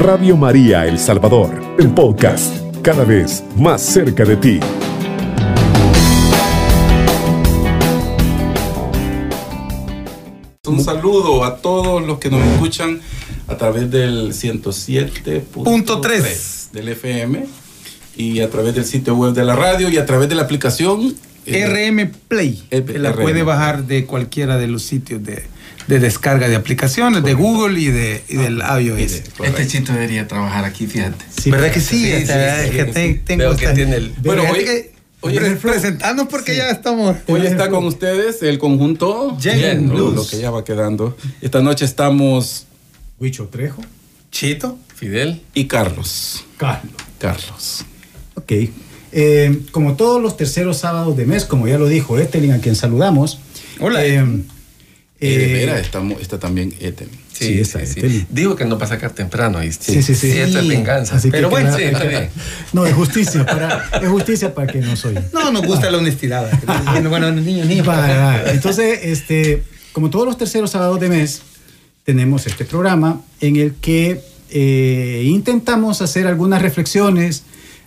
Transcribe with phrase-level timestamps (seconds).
[0.00, 4.60] Radio María El Salvador, el podcast, cada vez más cerca de ti.
[10.66, 13.00] Un saludo a todos los que nos escuchan
[13.48, 17.44] a través del 107.3 del FM
[18.16, 21.12] y a través del sitio web de la radio y a través de la aplicación
[21.44, 22.68] eh, RM Play.
[22.70, 23.22] Eh, que la RM.
[23.22, 25.57] puede bajar de cualquiera de los sitios de,
[25.88, 29.22] de descarga de aplicaciones, de Google y, de, y del iOS.
[29.42, 31.24] Este chito debería trabajar aquí, fíjate.
[31.50, 32.04] ¿Verdad que sí?
[32.04, 32.92] Sí, que sí.
[32.92, 36.54] te- tengo Veo que esta- tiene el- Bueno, hoy- que- hoy pre- es- presentando porque
[36.56, 37.16] ya estamos.
[37.26, 40.14] Hoy está con ustedes el conjunto Jen Blues.
[40.14, 41.16] lo que ya va quedando.
[41.40, 42.66] Esta noche estamos
[43.18, 43.82] Huicho Trejo.
[44.30, 44.78] Chito.
[44.94, 45.40] Fidel.
[45.54, 46.44] y Carlos.
[46.56, 46.92] Carlos.
[47.18, 47.84] Carlos.
[48.34, 48.52] Ok.
[49.12, 52.74] Eh, como todos los terceros sábados de mes, como ya lo dijo Etelin, a quien
[52.76, 53.38] saludamos.
[53.80, 54.04] Hola.
[54.04, 54.22] eh,
[55.20, 57.08] Eh, de veras, está, está también Eten.
[57.32, 58.24] Sí, esa es, Teli.
[58.30, 59.58] Digo que no va a sacar temprano.
[59.60, 59.92] ¿viste?
[59.92, 60.30] Sí, sí, sí.
[60.30, 60.70] esto es Sí.
[60.70, 61.16] venganza.
[61.16, 62.30] Así que Pero bueno, sí, está bien.
[62.72, 65.16] No, es justicia para, es justicia para que no soy.
[65.32, 66.48] No, nos gusta la honestidad.
[67.08, 67.86] bueno, niños, niños.
[68.46, 71.42] Entonces, este, como todos los terceros sábados de mes,
[72.04, 77.42] tenemos este programa en el que eh, intentamos hacer algunas reflexiones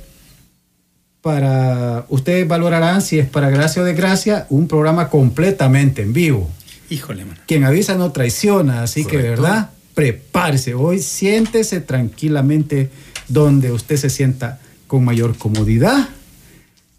[1.23, 6.51] para, ustedes valorarán si es para gracia o desgracia, un programa completamente en vivo.
[6.91, 7.41] Híjole, mano.
[7.47, 10.75] Quien avisa no traiciona, así que verdad, prepárese.
[10.75, 12.91] Hoy siéntese tranquilamente
[13.29, 16.09] donde usted se sienta con mayor comodidad.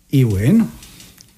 [0.09, 0.67] Y bueno,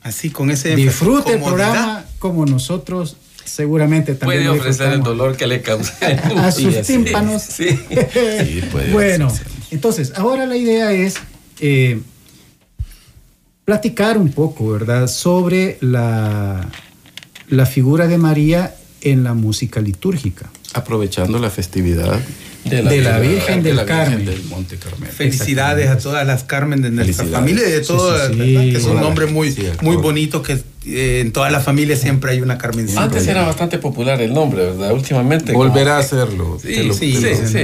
[0.06, 5.48] Así con ese disfrute el programa como nosotros seguramente también Puede ofrecer el dolor que
[5.48, 5.96] le causa.
[6.38, 7.42] a Sí, sus tímpanos.
[7.42, 7.70] Sí.
[7.90, 9.34] Sí, puede bueno,
[9.72, 11.16] entonces, ahora la idea es
[11.60, 12.02] eh,
[13.66, 16.70] platicar un poco, ¿verdad?, sobre la,
[17.50, 20.50] la figura de María en la música litúrgica.
[20.74, 22.20] Aprovechando la festividad
[22.66, 24.26] De la Virgen de del la Virgen Carmen.
[24.26, 25.12] del Monte Carmelo.
[25.14, 28.40] Felicidades a todas las Carmen de nuestra familia y de todas, sí, sí.
[28.56, 28.72] ¿verdad?
[28.74, 29.04] que son Todas.
[29.04, 30.02] nombres muy, muy todas.
[30.02, 33.04] bonitos que eh, en toda la familia siempre hay una Carmencita.
[33.04, 34.92] Antes era bastante popular el nombre, ¿verdad?
[34.94, 35.52] Últimamente.
[35.52, 36.60] Volverá a hacerlo.
[36.62, 37.60] Sí, lo- Sí, sí,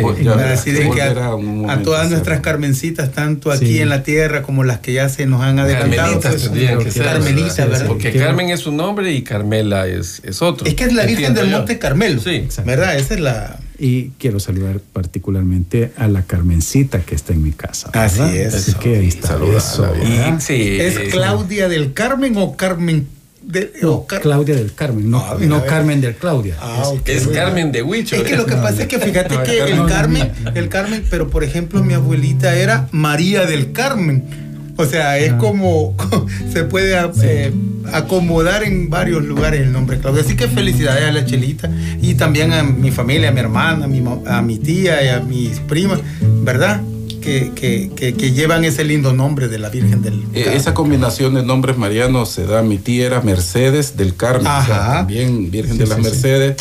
[1.19, 3.79] a, un todas nuestras carmencitas, tanto aquí Sí.
[3.79, 6.19] en la tierra como las que ya se nos han adelantado.
[6.19, 6.95] Carmelitas pues.
[6.95, 7.87] Carmelita, ¿verdad?
[7.87, 10.65] Porque Carmen es su nombre y Carmela es, es otro.
[10.67, 11.49] Es que es la Virgen del.
[11.51, 12.47] Monte Carmelo, Sí.
[12.65, 12.97] ¿verdad?
[12.97, 13.59] Esa es la...
[13.83, 17.89] Y quiero saludar particularmente a la Carmencita que está en mi casa.
[17.93, 18.53] Así es.
[18.53, 19.29] Así que ahí está.
[19.29, 20.07] Saluda, Eso, saluda.
[20.07, 20.37] ¿verdad?
[20.37, 23.07] Y, sí, ¿Es Claudia del Carmen o Carmen
[23.41, 25.65] de, No, o Car- Claudia del Carmen, no, Ah, no.
[25.65, 26.57] Carmen del Claudia.
[26.61, 26.93] Ah.
[27.05, 28.15] Es Carmen de Huicho.
[28.17, 28.81] Es que lo que No, pasa no.
[28.83, 30.57] es que fíjate No, que el Carmen- Carmen, no, no.
[30.59, 34.50] el Carmen, pero por ejemplo mi abuelita era María del Carmen.
[34.77, 35.37] O sea, es Ah.
[35.37, 35.95] como
[36.53, 37.51] se puede eh,
[37.93, 40.21] acomodar en varios lugares el nombre Claudia.
[40.21, 41.69] Así que felicidades a la Chelita
[42.01, 45.19] y también a mi familia, a mi hermana, a mi, a mi tía y a
[45.19, 45.99] mis primas,
[46.43, 46.81] ¿verdad?
[47.21, 50.53] Que, que- que- que llevan ese lindo nombre de la Virgen del Eh, Carmen.
[50.59, 52.63] esa combinación de nombres marianos se da.
[52.63, 54.93] Mi tía era Mercedes del Carmen, o sea, Ajá.
[54.99, 56.09] también Virgen Sí, de las sí, sí.
[56.09, 56.55] Mercedes.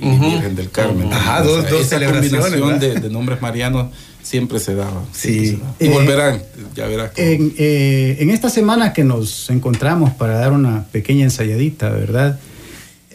[0.00, 0.24] y Ujú.
[0.30, 1.12] Virgen del Carmen.
[1.12, 3.86] Ajá, dos- dos esa celebraciones, combinación de, de nombres marianos
[4.24, 5.04] siempre se daba.
[5.12, 5.46] Sí.
[5.46, 5.74] siempre se daba.
[5.78, 6.42] Y Eh, volverán,
[6.74, 7.12] ya verás.
[7.14, 7.26] cómo.
[7.28, 12.40] En, eh, en esta semana que nos encontramos para dar una pequeña ensayadita, ¿verdad?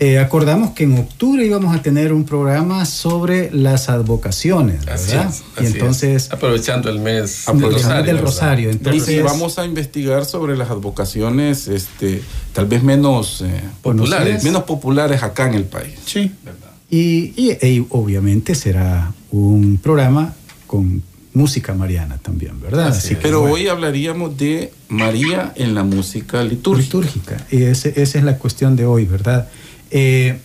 [0.02, 5.34] Eh, acordamos que en octubre íbamos a tener un programa sobre las advocaciones, Así ¿verdad?
[5.62, 6.32] y entonces, es.
[6.32, 8.22] Aprovechando el mes Aprovechando del Rosario.
[8.22, 8.70] Rosario.
[8.70, 12.22] Y Entonces, si vamos a investigar sobre las advocaciones, este,
[12.54, 14.42] tal vez menos eh, Populares.
[14.46, 15.96] menos populares acá en el país.
[16.06, 16.32] Sí.
[16.46, 16.70] ¿verdad?
[16.90, 20.34] y, y- e obviamente será un programa
[20.70, 21.02] con
[21.34, 22.90] música mariana también, ¿verdad?
[22.90, 23.16] Así.
[23.20, 26.98] Pero bueno, hoy hablaríamos de María en la música litúrgica.
[27.00, 27.48] litúrgica.
[27.50, 29.50] Y ese- esa es la cuestión de hoy, ¿verdad?
[29.90, 30.38] Eh,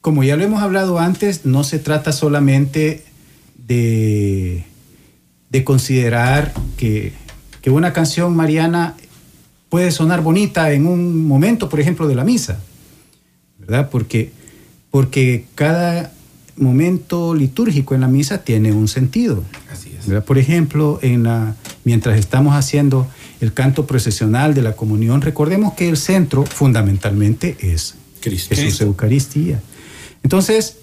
[0.00, 3.04] como ya lo hemos hablado antes, no se trata solamente
[3.68, 4.64] de,
[5.50, 7.12] de considerar que,
[7.60, 8.96] que una canción mariana
[9.68, 12.58] puede sonar bonita en un momento, por ejemplo, de la misa,
[13.60, 13.90] ¿verdad?
[13.90, 14.32] Porque,
[14.90, 16.12] porque cada
[16.56, 19.42] momento litúrgico en la misa tiene un sentido.
[19.70, 20.06] Así es.
[20.06, 20.24] ¿verdad?
[20.24, 21.54] Por ejemplo, en la,
[21.84, 23.06] mientras estamos haciendo
[23.40, 28.54] el canto procesional de la comunión, recordemos que el centro fundamentalmente es Cristo.
[28.54, 29.60] Jesús Eucaristía.
[30.22, 30.76] Entonces,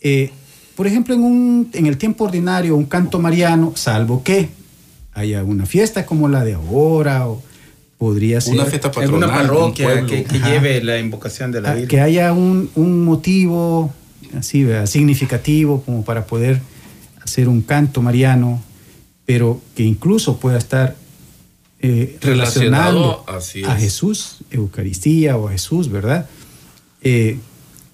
[0.00, 0.32] eh,
[0.74, 4.48] por ejemplo, en, un, en el tiempo ordinario, un canto mariano, salvo que
[5.12, 7.42] haya una fiesta como la de ahora, o
[7.98, 9.24] podría ser Una fiesta patronal.
[9.24, 11.88] Alguna un parroquia que, que lleve la invocación de la Ah, Virgen.
[11.88, 13.92] que haya un, un motivo
[14.36, 14.86] así, ¿verdad?
[14.86, 16.60] significativo como para poder
[17.22, 18.62] hacer un canto mariano,
[19.26, 20.96] pero que incluso pueda estar
[21.82, 23.64] eh, Relacionado, a es.
[23.78, 26.28] Jesús, Eucaristía o a Jesús, ¿verdad?
[27.00, 27.38] Eh,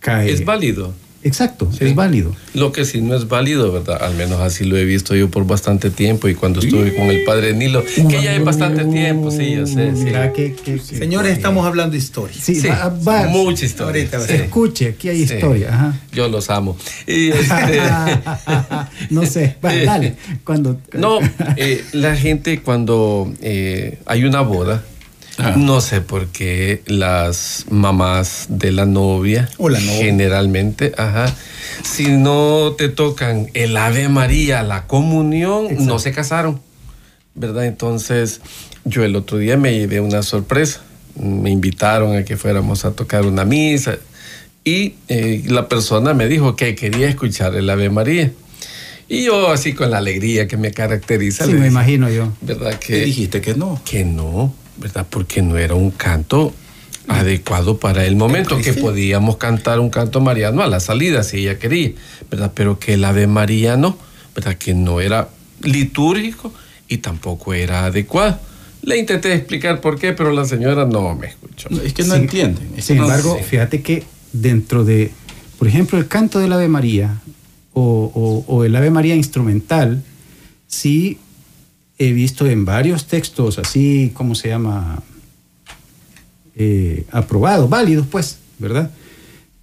[0.01, 0.33] cae.
[0.33, 0.93] Es válido.
[1.23, 1.87] Exacto, Sí.
[1.87, 2.35] es válido.
[2.55, 4.03] Lo que sí no es válido, ¿verdad?
[4.03, 7.25] Al menos así lo he visto yo por bastante tiempo y cuando estuve con el
[7.25, 10.05] padre Nilo, que ya es bastante tiempo, sí, yo sé, sí.
[10.05, 12.37] Mira que- que- que- Señores, estamos hablando de historia.
[12.41, 14.05] Sí, Sí, va- va- mucha historia.
[14.29, 15.35] Escuche, aquí hay Sí.
[15.35, 15.75] historia.
[15.75, 16.01] Ajá.
[16.13, 16.77] Yo los amo.
[17.09, 17.81] Y este,
[19.11, 20.15] no sé, va, dale.
[20.45, 21.19] Cuando, no,
[21.57, 24.85] eh, la gente cuando eh, hay una boda,
[25.39, 25.55] Ah.
[25.57, 29.97] no sé por qué las mamás de la novia, O la novia.
[29.99, 31.27] generalmente, ajá,
[31.83, 36.61] si no te tocan el Ave María, la comunión, no se casaron,
[37.35, 37.67] ¿verdad?
[37.67, 38.41] Entonces,
[38.85, 40.81] yo el otro día me llevé una sorpresa.
[41.21, 43.97] Me invitaron a que fuéramos a tocar una misa
[44.65, 48.33] y eh, la persona me dijo que quería escuchar el Ave María.
[49.09, 52.33] Y yo así con la alegría que me caracteriza, sí, le me dije, imagino yo.
[52.41, 52.79] ¿verdad?
[52.79, 53.81] Que Que, dijiste que no.
[53.85, 55.07] que no, ¿verdad?
[55.09, 56.53] Porque no era un canto
[57.09, 61.59] adecuado para el momento, que podíamos cantar un canto mariano a la salida si ella
[61.59, 61.93] quería,
[62.31, 62.51] ¿verdad?
[62.55, 63.97] Pero que el Ave María no,
[64.35, 64.57] ¿verdad?
[64.57, 65.29] Que no era
[65.63, 66.53] litúrgico
[66.89, 68.39] y tampoco era adecuado.
[68.83, 71.69] Le intenté explicar por qué, pero la señora no me escuchó.
[71.71, 75.11] No, es que no Sin- es que Sin no- embargo, fíjate que dentro de,
[75.59, 77.21] por ejemplo, el canto del Ave María
[77.73, 80.03] o, o- o el Ave María instrumental,
[80.69, 81.19] sí
[81.99, 85.03] he visto en varios textos así, ¿cómo se llama?
[86.55, 88.91] Eh, aprobados, válidos, pues, ¿verdad?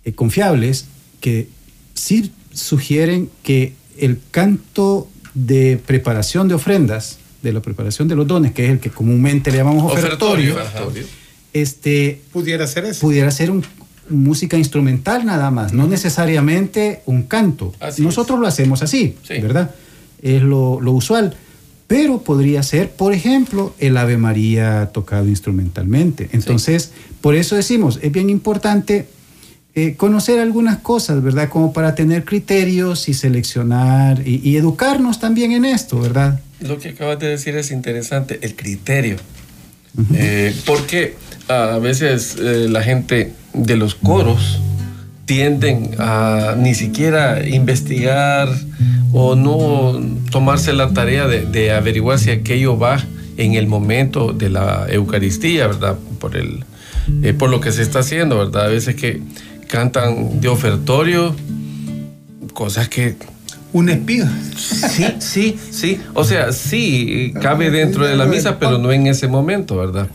[0.05, 0.85] Eh, confiables,
[1.21, 1.47] que
[1.95, 8.51] sí sugieren que el canto de preparación de ofrendas, de la preparación de los dones,
[8.51, 10.55] que es el que comúnmente le llamamos ofertorio,
[11.51, 13.01] este, Pudiera ser eso.
[13.01, 13.63] pudiera ser un-
[14.09, 17.73] música instrumental nada más, no necesariamente un canto.
[17.79, 19.39] Así Nosotros lo hacemos así, Sí.
[19.39, 19.71] ¿verdad?
[20.21, 21.35] Es lo, lo usual.
[21.87, 26.29] Pero podría ser, por ejemplo, el Ave María tocado instrumentalmente.
[26.31, 29.07] Entonces, por eso decimos, es bien importante
[29.75, 31.49] eh, conocer algunas cosas, ¿verdad?
[31.49, 36.39] Como para tener criterios y seleccionar y, y educarnos también en esto, ¿verdad?
[36.61, 39.17] Lo que acabas de decir es interesante, el criterio.
[40.15, 41.15] Eh, porque
[41.47, 44.59] a veces eh, la gente de los coros
[45.25, 48.49] tienden a ni siquiera investigar
[49.11, 49.99] o no
[50.31, 53.03] tomarse la tarea de, de averiguar si aquello va
[53.37, 55.97] en el momento de la Eucaristía, ¿verdad?
[56.19, 56.65] Por, el,
[57.23, 58.65] eh, por lo que se está haciendo, ¿verdad?
[58.65, 59.21] A veces que
[59.67, 61.35] cantan de ofertorio
[62.53, 63.15] cosas que
[63.71, 64.31] Una espiga.
[64.55, 65.99] Sí, sí, sí.
[66.13, 70.07] O sea, sí, cabe dentro de la misa, pero no en ese momento, ¿verdad?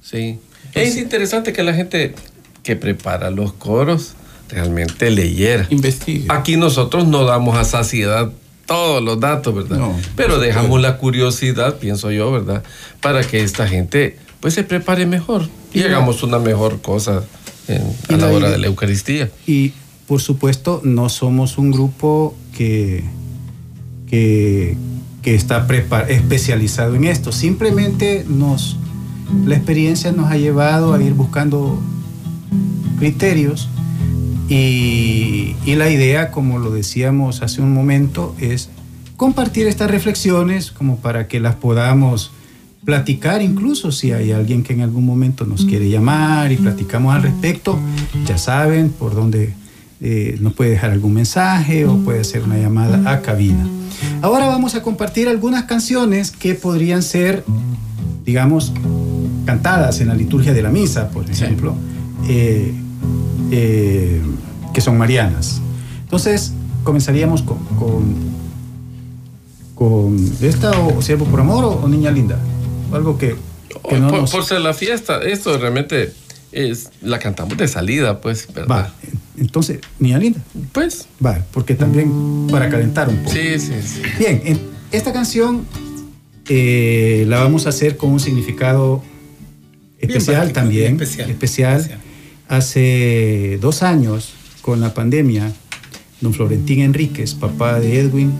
[0.00, 0.38] Sí.
[0.74, 2.14] Es interesante que la gente
[2.62, 4.14] que prepara los coros
[4.54, 5.66] realmente leyera.
[5.70, 6.26] Investigue.
[6.28, 8.30] Aquí nosotros no damos a saciedad
[8.66, 9.76] todos los datos, ¿verdad?
[9.78, 12.62] No, pero dejamos la curiosidad, pienso yo, ¿verdad?
[13.00, 17.24] Para que esta gente pues se prepare mejor y, hagamos una mejor cosa
[17.68, 19.30] en- a la la hora de la Eucaristía.
[19.46, 19.72] Y
[20.06, 23.04] por supuesto, no somos un grupo que,
[24.08, 24.76] que,
[25.22, 25.66] que está
[26.08, 27.32] especializado en esto.
[27.32, 28.76] Simplemente nos,
[29.46, 31.78] la experiencia nos ha llevado a ir buscando
[32.98, 33.68] criterios
[34.48, 38.68] Y, y la idea, como lo decíamos hace un momento, es
[39.16, 42.32] compartir estas reflexiones como para que las podamos
[42.84, 47.22] platicar incluso si hay alguien que en algún momento nos quiere llamar y platicamos al
[47.22, 47.78] respecto,
[48.26, 49.54] ya saben por dónde
[50.00, 53.66] eh, nos puede dejar algún mensaje o puede hacer una llamada a cabina.
[54.20, 57.44] Ahora vamos a compartir algunas canciones que podrían ser,
[58.24, 58.72] digamos,
[59.46, 61.74] cantadas en la liturgia de la misa, por ejemplo,
[62.28, 62.74] eh,
[63.50, 64.20] eh,
[64.72, 65.60] que son marianas.
[66.02, 66.52] Entonces,
[66.84, 68.14] comenzaríamos con, con,
[69.74, 72.38] con esta o Siervo por Amor o, o Niña Linda.
[72.92, 73.36] Algo que,
[73.88, 76.12] que no por, nos- por ser la fiesta, esto realmente
[76.52, 78.70] es la cantamos de salida, pues, ¿verdad?
[78.70, 78.94] Va,
[79.36, 80.40] entonces, Niña Linda.
[80.72, 83.30] Pues, Va, porque también para calentar un poco.
[83.30, 84.02] sí, sí, sí.
[84.18, 84.60] Bien, en-
[84.92, 85.64] esta canción
[86.48, 89.02] eh, la vamos a hacer con un significado
[89.98, 90.92] especial particular, también.
[90.92, 91.80] especial, especial.
[91.80, 92.00] especial.
[92.54, 94.32] Hace dos años,
[94.62, 95.52] con la pandemia,
[96.20, 98.32] don Florentín Enríquez, papá de Edwin,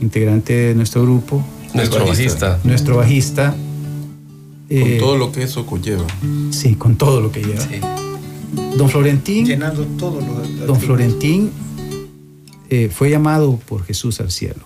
[0.00, 2.48] integrante de nuestro grupo, Nuestro bajista.
[2.48, 2.60] bajista.
[2.66, 3.50] nuestro bajista.
[3.50, 6.06] Con eh, todo lo que eso conlleva.
[6.50, 7.60] Sí, con todo lo que lleva.
[7.60, 7.78] Sí.
[8.78, 10.66] Don Florentín Llenando todos los.
[10.66, 11.50] Don Florentín
[12.70, 14.62] eh, fue llamado por Jesús al cielo.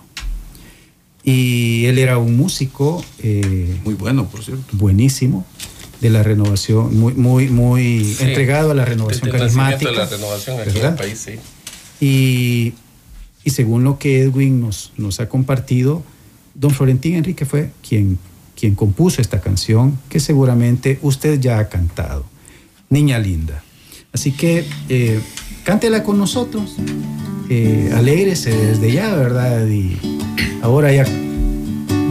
[1.25, 4.63] Y él era un músico eh, Muy bueno, por cierto.
[4.71, 5.45] buenísimo
[6.01, 8.23] de la renovación, muy, muy, muy Sí.
[8.23, 9.91] entregado a la renovación el carismática.
[9.91, 10.91] de la renovación aquí en ¿verdad?
[10.91, 11.33] el país, sí.
[12.05, 12.73] Y,
[13.43, 16.03] y según lo que Edwin nos, nos ha compartido,
[16.55, 18.17] don Florentín Enrique fue quien,
[18.59, 22.25] quien compuso esta canción que seguramente usted ya ha cantado,
[22.89, 23.63] Niña Linda.
[24.11, 25.19] Así que eh,
[25.63, 26.75] cántela con nosotros,
[27.49, 29.67] eh, alégrese desde ya, ¿verdad?
[29.67, 29.97] Y
[30.61, 31.05] ahora ya,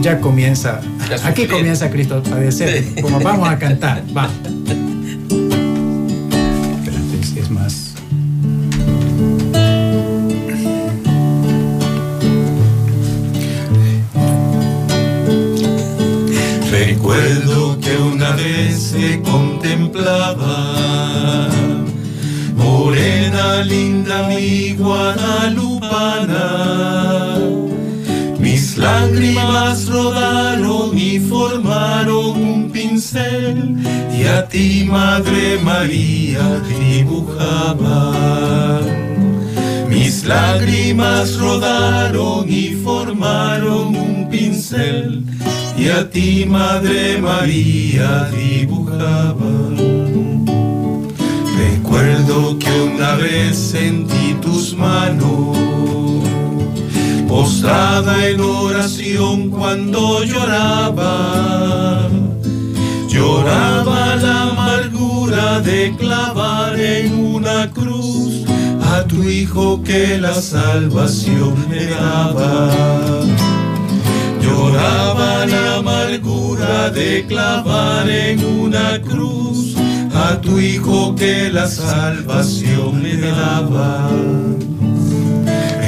[0.01, 4.29] ya comienza, Ya aquí comienza Cristo a padecer, como vamos a cantar, va.
[6.75, 7.93] Espérate, es más...
[16.71, 21.47] Recuerdo que una vez se contemplaba
[22.55, 27.30] Morena linda mi guadalupana
[28.71, 33.75] Mis lágrimas rodaron y formaron un pincel
[34.17, 38.13] Y a ti Madre María dibujaba
[39.89, 45.25] mis lágrimas rodaron y formaron un pincel
[45.77, 49.51] y a ti, Madre María, dibujaba.
[51.57, 56.00] Recuerdo que una vez sentí tus manos
[57.31, 62.09] postrada en oración cuando lloraba.
[63.07, 68.43] Lloraba la amargura de clavar en una cruz
[68.93, 72.69] a tu hijo que la salvación me daba.
[74.43, 79.77] Lloraba la amargura de clavar en una cruz
[80.13, 84.09] a tu hijo que la salvación me daba.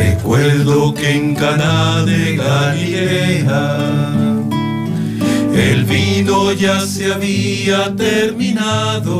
[0.03, 3.77] Recuerdo que en Caná de Galilea
[5.55, 9.13] el vino ya se había terminado.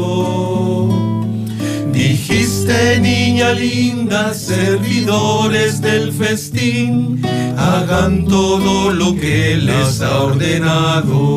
[1.92, 7.22] Dijiste, niña linda, servidores del festín,
[7.58, 11.36] hagan todo lo que les ha ordenado.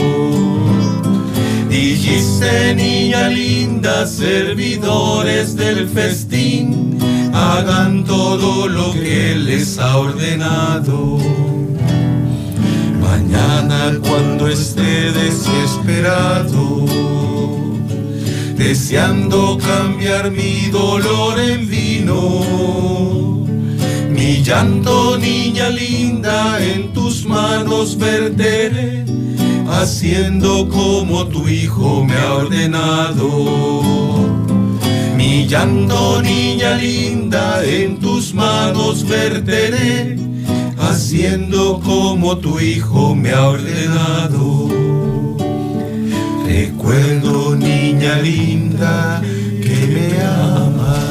[1.76, 6.98] Dijiste, niña linda, servidores del festín,
[7.34, 11.18] hagan todo lo que les ha ordenado.
[12.98, 16.86] Mañana cuando esté desesperado,
[18.56, 23.44] deseando cambiar mi dolor en vino.
[24.08, 29.04] Mi llanto, niña linda, en tus manos verteré,
[29.68, 33.28] haciendo como tu hijo me ha ordenado.
[35.16, 40.16] Mi llanto, niña linda, en tus manos verteré,
[40.78, 44.68] haciendo como tu hijo me ha ordenado.
[46.46, 49.22] Recuerdo, niña linda,
[49.62, 51.06] que me amas.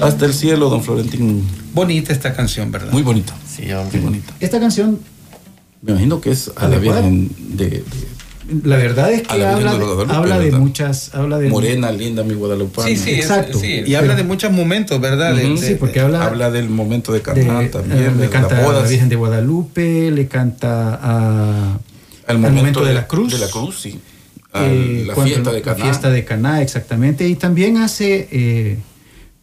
[0.00, 1.59] Hasta el cielo, don Florentín.
[1.72, 2.90] Bonita esta canción, ¿verdad?
[2.92, 3.32] Muy bonito.
[3.48, 4.00] Sí, Muy hombre.
[4.00, 4.32] bonito.
[4.40, 4.98] Esta canción,
[5.82, 6.78] Me imagino que es a la.
[6.78, 7.84] Virgen de, de
[8.64, 12.24] la verdad es que la habla, de Guadalupe, habla de muchas, habla de Morena, linda,
[12.24, 12.88] mi Guadalupana.
[12.88, 13.56] Sí, sí, es- Exacto.
[13.60, 15.36] sí, Y habla de muchos momentos, ¿verdad?
[15.36, 18.72] De- Sí, porque habla, Habla del momento de cantar eh, también, le canta las a
[18.72, 18.88] la.
[18.88, 21.80] Virgen de Guadalupe, le canta a, Al
[22.26, 23.32] al momento de la cruz.
[23.32, 24.00] De la cruz, sí.
[24.54, 25.84] Eh, la cuando- fiesta de la Caná.
[25.84, 27.28] fiesta de Caná, exactamente.
[27.28, 28.78] Y también hace eh,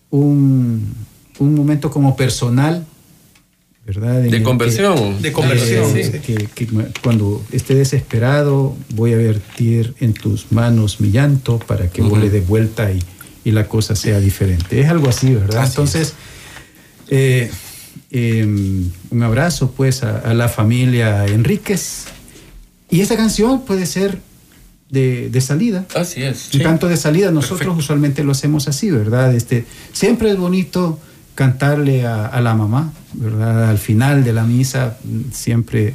[0.10, 0.94] un,
[1.40, 2.86] un momento como personal,
[3.86, 4.22] ¿verdad?
[4.22, 5.22] De que- conversión.
[5.22, 6.20] De conversión, eh, sí.
[6.20, 6.68] que, que
[7.02, 12.30] cuando esté desesperado voy a vertir en tus manos mi llanto para que vos le
[12.30, 13.00] des vuelta y,
[13.46, 14.80] y la cosa sea diferente.
[14.82, 15.62] Es algo así, ¿verdad?
[15.64, 16.14] Así Entonces,
[17.10, 17.50] eh,
[18.12, 22.06] eh, un abrazo pues a, a la familia Enríquez.
[22.90, 24.20] Y esta canción puede ser
[24.90, 25.86] de, de salida.
[25.96, 26.50] Así es.
[26.54, 27.80] Un canto de salida, nosotros Perfecto.
[27.80, 29.34] usualmente lo hacemos así, ¿verdad?
[29.36, 31.00] Este, siempre es bonito
[31.38, 33.70] cantarle a, a la mamá, ¿verdad?
[33.70, 34.98] Al final de la misa,
[35.32, 35.94] siempre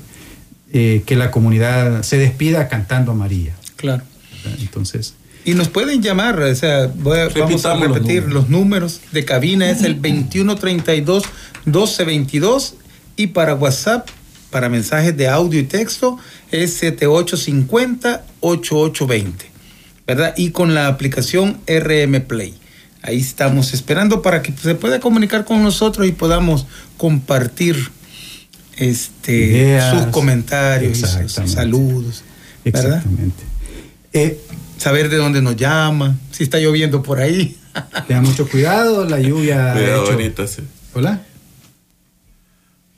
[0.73, 3.53] eh, que la comunidad se despida cantando a María.
[3.77, 4.05] Claro.
[4.45, 4.59] ¿verdad?
[4.63, 8.35] Entonces, Y nos pueden llamar, o sea, voy a- vamos a Repitamos los repetir números.
[8.35, 11.25] los números de cabina, es el 2132
[11.67, 12.75] 1222
[13.17, 14.09] y para WhatsApp,
[14.51, 16.19] para mensajes de audio y texto,
[16.53, 19.47] es 7850 8820,
[20.07, 20.35] ¿verdad?
[20.37, 22.55] Y con la aplicación RM Play.
[23.03, 26.67] Ahí estamos esperando para que se pueda comunicar con nosotros y podamos
[26.97, 27.91] compartir
[28.77, 29.93] este, Ideas.
[30.05, 31.55] sus comentarios, y sus Exactamente.
[31.55, 32.23] saludos,
[32.65, 32.85] ¿verdad?
[32.99, 33.45] exactamente.
[34.13, 34.41] Eh,
[34.79, 37.57] saber de dónde nos llama, si está lloviendo por ahí.
[38.07, 39.73] tengan mucho cuidado, la lluvia.
[39.73, 40.63] Cuidado hecho- ahorita, sí.
[40.95, 41.23] Hola.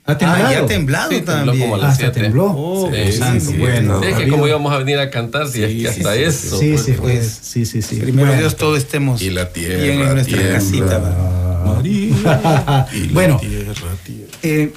[0.07, 0.51] ¿Ha Ah, temblado?
[0.51, 1.59] ya ha temblado Sí, tembló también.
[1.61, 2.19] como a Ah, las hasta siete.
[2.21, 2.45] tembló.
[2.55, 3.99] Oh, Sí, sí, santo, sí, bueno.
[4.01, 4.05] sí.
[4.07, 6.59] Es que había- como íbamos a venir a cantar, si es que hasta sí, eso.
[6.59, 7.95] Sí, pues, sí, pues, pues, sí, sí, sí.
[7.95, 8.39] Primero Bueno.
[8.41, 10.59] Dios, todos estemos Y la tierra, bien en nuestra tiembla.
[10.59, 11.63] casita.
[11.65, 12.87] María.
[12.93, 13.39] y la Bueno.
[13.39, 13.73] tierra,
[14.05, 14.31] tierra.
[14.43, 14.71] Eh,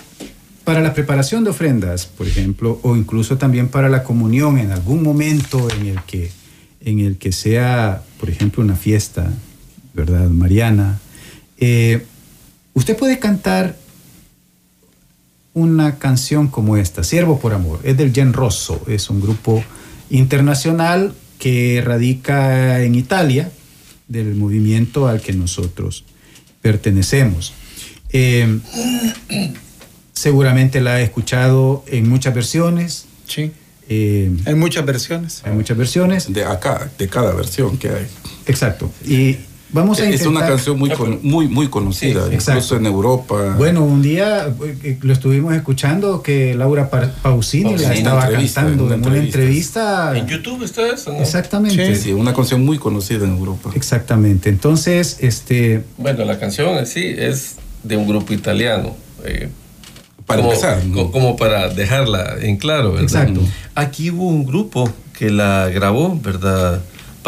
[0.64, 5.02] para la preparación de ofrendas, por ejemplo, o incluso también para la comunión en algún
[5.02, 6.30] momento en el que,
[6.84, 9.30] en el que sea, por ejemplo, una fiesta,
[9.94, 10.28] ¿verdad?
[10.28, 10.98] Mariana,
[11.58, 12.04] eh,
[12.74, 13.76] usted puede cantar
[15.58, 19.62] una canción como esta, Siervo por Amor, es del Gen Rosso, es un grupo
[20.10, 23.50] internacional que radica en Italia,
[24.08, 26.04] del movimiento al que nosotros
[26.62, 27.52] pertenecemos.
[28.10, 28.58] Eh,
[30.12, 33.52] seguramente la he escuchado en muchas versiones, Sí.
[33.88, 35.42] eh, Hay muchas versiones.
[35.44, 38.06] hay muchas versiones, De acá, de cada versión que hay.
[38.46, 38.90] exacto.
[39.06, 39.36] Y
[39.70, 42.76] vamos a Es una canción muy, con- muy, muy conocida, Sí, incluso exacto.
[42.76, 43.54] en Europa.
[43.56, 44.48] Bueno, un día
[44.82, 50.16] eh, lo estuvimos escuchando que Laura Pa- Pausini la estaba cantando en una entrevista.
[50.16, 51.18] En YouTube está eso, ¿no?
[51.20, 51.94] Exactamente.
[51.96, 53.70] Sí, una canción muy conocida en Europa.
[53.74, 54.48] Exactamente.
[54.48, 58.96] Entonces, este, Bueno, la canción en sí es de un grupo italiano.
[59.24, 59.48] eh,
[60.26, 63.02] Para como, empezar, como para dejarla en claro, ¿verdad?
[63.04, 63.40] Exacto.
[63.74, 66.80] Aquí hubo un grupo que la grabó, ¿verdad?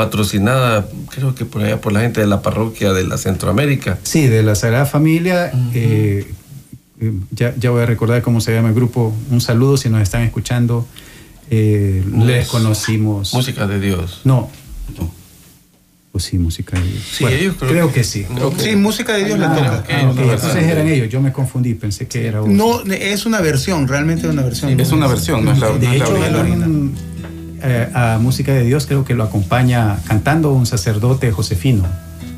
[0.04, 3.98] Patrocinada, creo que por allá por la gente de la parroquia de la Centroamérica.
[4.02, 6.26] sí, de la Sagrada Familia, eh,
[7.00, 9.14] eh, ya, ya voy a recordar cómo se llama el grupo.
[9.30, 10.86] Un saludo si nos están escuchando.
[11.50, 13.34] Eh, les conocimos.
[13.34, 14.22] Música de Dios.
[14.24, 14.48] No.
[14.98, 15.12] No.
[16.12, 17.02] Pues sí, música de Dios.
[17.12, 18.24] Sí, ellos creo creo que- que sí.
[18.24, 19.84] Creo que- Sí, música de Dios le Ah, toca.
[19.98, 22.50] ah, ok, una Entonces eran ellos, yo me confundí, pensé que era otro.
[22.52, 24.80] No, es una versión, realmente es una versión.
[24.80, 26.90] Es una versión, no es la, no De es la hecho, original.
[27.62, 31.84] Eh, a Música de Dios creo que lo acompaña cantando un sacerdote josefino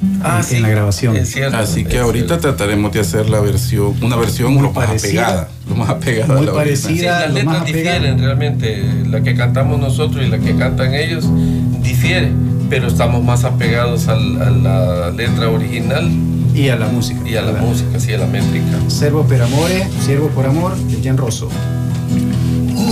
[0.02, 1.16] en, en la grabación.
[1.16, 1.56] Ah, Es cierto.
[1.56, 2.48] Así que es ahorita cierto.
[2.54, 5.22] trataremos de hacer la versión, una versión Muy lo más parecida.
[5.26, 6.88] apegada, lo más apegada Muy a la parecida.
[6.88, 6.98] original.
[6.98, 8.84] Sí, las lo letras difieren realmente.
[9.08, 11.24] La que cantamos nosotros y la que cantan ellos
[11.82, 12.30] difiere,
[12.68, 16.10] pero estamos más apegados al- a la letra original
[16.54, 17.20] Y a la música.
[17.28, 17.66] y a la ¿verdad?
[17.68, 18.78] música, sí, a la métrica.
[18.88, 21.48] Servo per amore, siervo por amor, de Jan Rosso.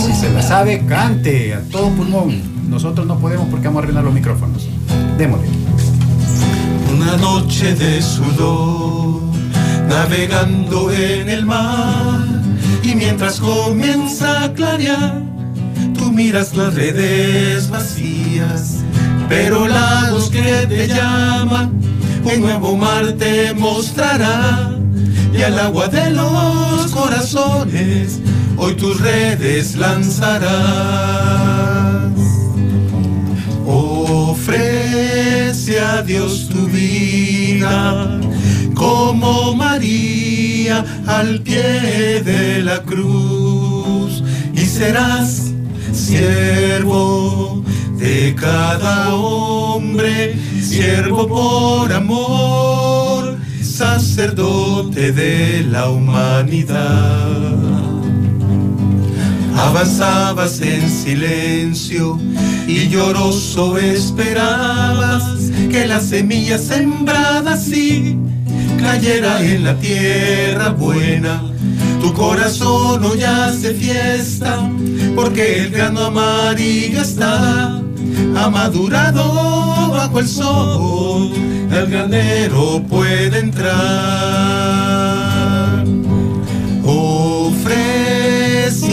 [0.05, 2.41] Si se la sabe, cante a todo pulmón.
[2.67, 4.67] Nosotros no podemos porque vamos a arruinar los micrófonos.
[5.17, 5.47] Démosle.
[6.91, 9.21] Una noche de sudor,
[9.87, 12.25] navegando en el mar,
[12.81, 15.21] y mientras comienza a clarear,
[15.97, 18.79] tú miras las redes vacías,
[19.29, 21.69] pero la voz que te llama,
[22.23, 24.75] un nuevo mar te mostrará,
[25.31, 28.19] y al agua de los corazones,
[28.61, 30.51] hoy tus redes lanzarás.
[33.65, 38.19] Ofrece a Dios tu vida
[38.75, 45.51] como María al pie de la cruz y serás
[45.91, 47.63] siervo
[47.97, 57.90] de cada hombre, siervo por amor, sacerdote de la humanidad.
[59.67, 62.19] Avanzabas en silencio
[62.67, 65.23] y lloroso esperabas
[65.69, 68.17] que la semilla sembrada así
[68.79, 71.41] cayera en la tierra buena.
[72.01, 74.69] Tu corazón hoy hace fiesta
[75.15, 77.81] porque el grano amarillo está
[78.35, 81.31] ha madurado bajo el sol,
[81.71, 83.71] el granero puede entrar.
[86.83, 88.20] Ofrece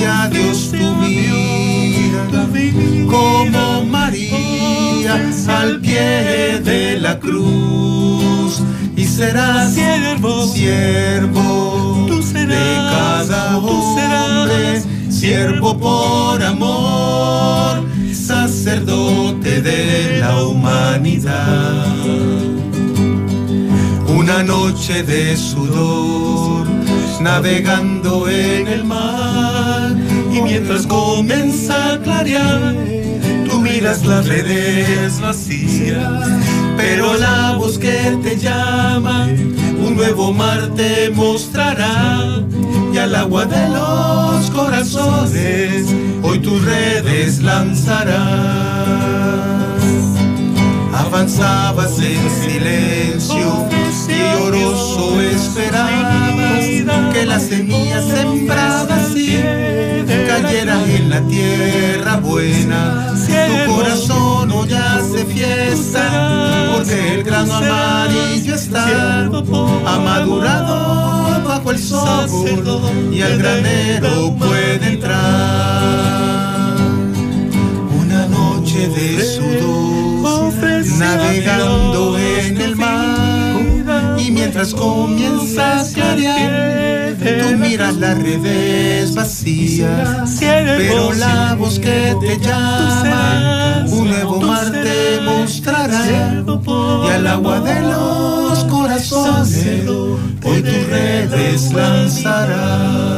[0.06, 2.48] a Dios tu vida
[3.06, 8.62] como María al pie de la cruz
[8.96, 20.44] y serás siervo, siervo Tú serás, de cada hombre, siervo por amor, sacerdote de la
[20.44, 21.87] humanidad.
[24.08, 26.66] Una noche de sudor,
[27.20, 29.96] navegando en el mar,
[30.33, 32.74] y mientras comienza a clarear,
[33.48, 36.28] tú miras las redes vacías,
[36.76, 39.28] pero la voz que te llama,
[39.85, 42.42] un nuevo mar te mostrará,
[42.92, 45.87] y al agua de los corazones,
[46.22, 48.88] hoy tus redes lanzarás
[50.98, 53.66] avanzabas en silencio
[54.08, 56.64] y lloroso esperabas
[57.12, 59.38] que la semilla sembrada así
[60.28, 63.14] cayera en la tierra buena.
[63.26, 72.28] Tu corazón hoy hace fiesta porque el grano amarillo está ha madurado bajo el sol
[73.12, 76.76] y el granero puede entrar.
[78.00, 79.97] Una noche de sudor,
[80.98, 83.61] navegando en el mar.
[84.18, 90.37] Y mientras comienza a clarear, tú miras las redes vacías.
[90.40, 96.44] Pero la voz que te llama, un nuevo mar te mostrará.
[97.06, 103.08] Y al agua de los corazones, hoy tus redes lanzarás.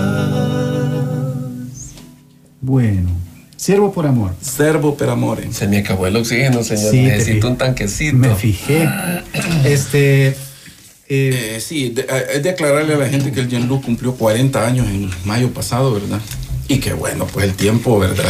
[2.61, 3.20] Bueno,
[3.61, 4.33] siervo por amor.
[4.41, 5.53] Servo per amore.
[5.53, 6.91] Se me acabó el oxígeno, señor.
[6.91, 8.17] Sí, Necesito un tanquecito.
[8.17, 8.89] Me fijé.
[9.65, 10.29] Este.
[10.29, 10.35] eh,
[11.09, 14.65] Eh, sí, de- eh, es de aclararle a la gente que el Jean-Luc cumplió 40
[14.67, 16.21] años en mayo pasado, ¿verdad?
[16.73, 18.25] Y que bueno, pues el tiempo, ¿verdad?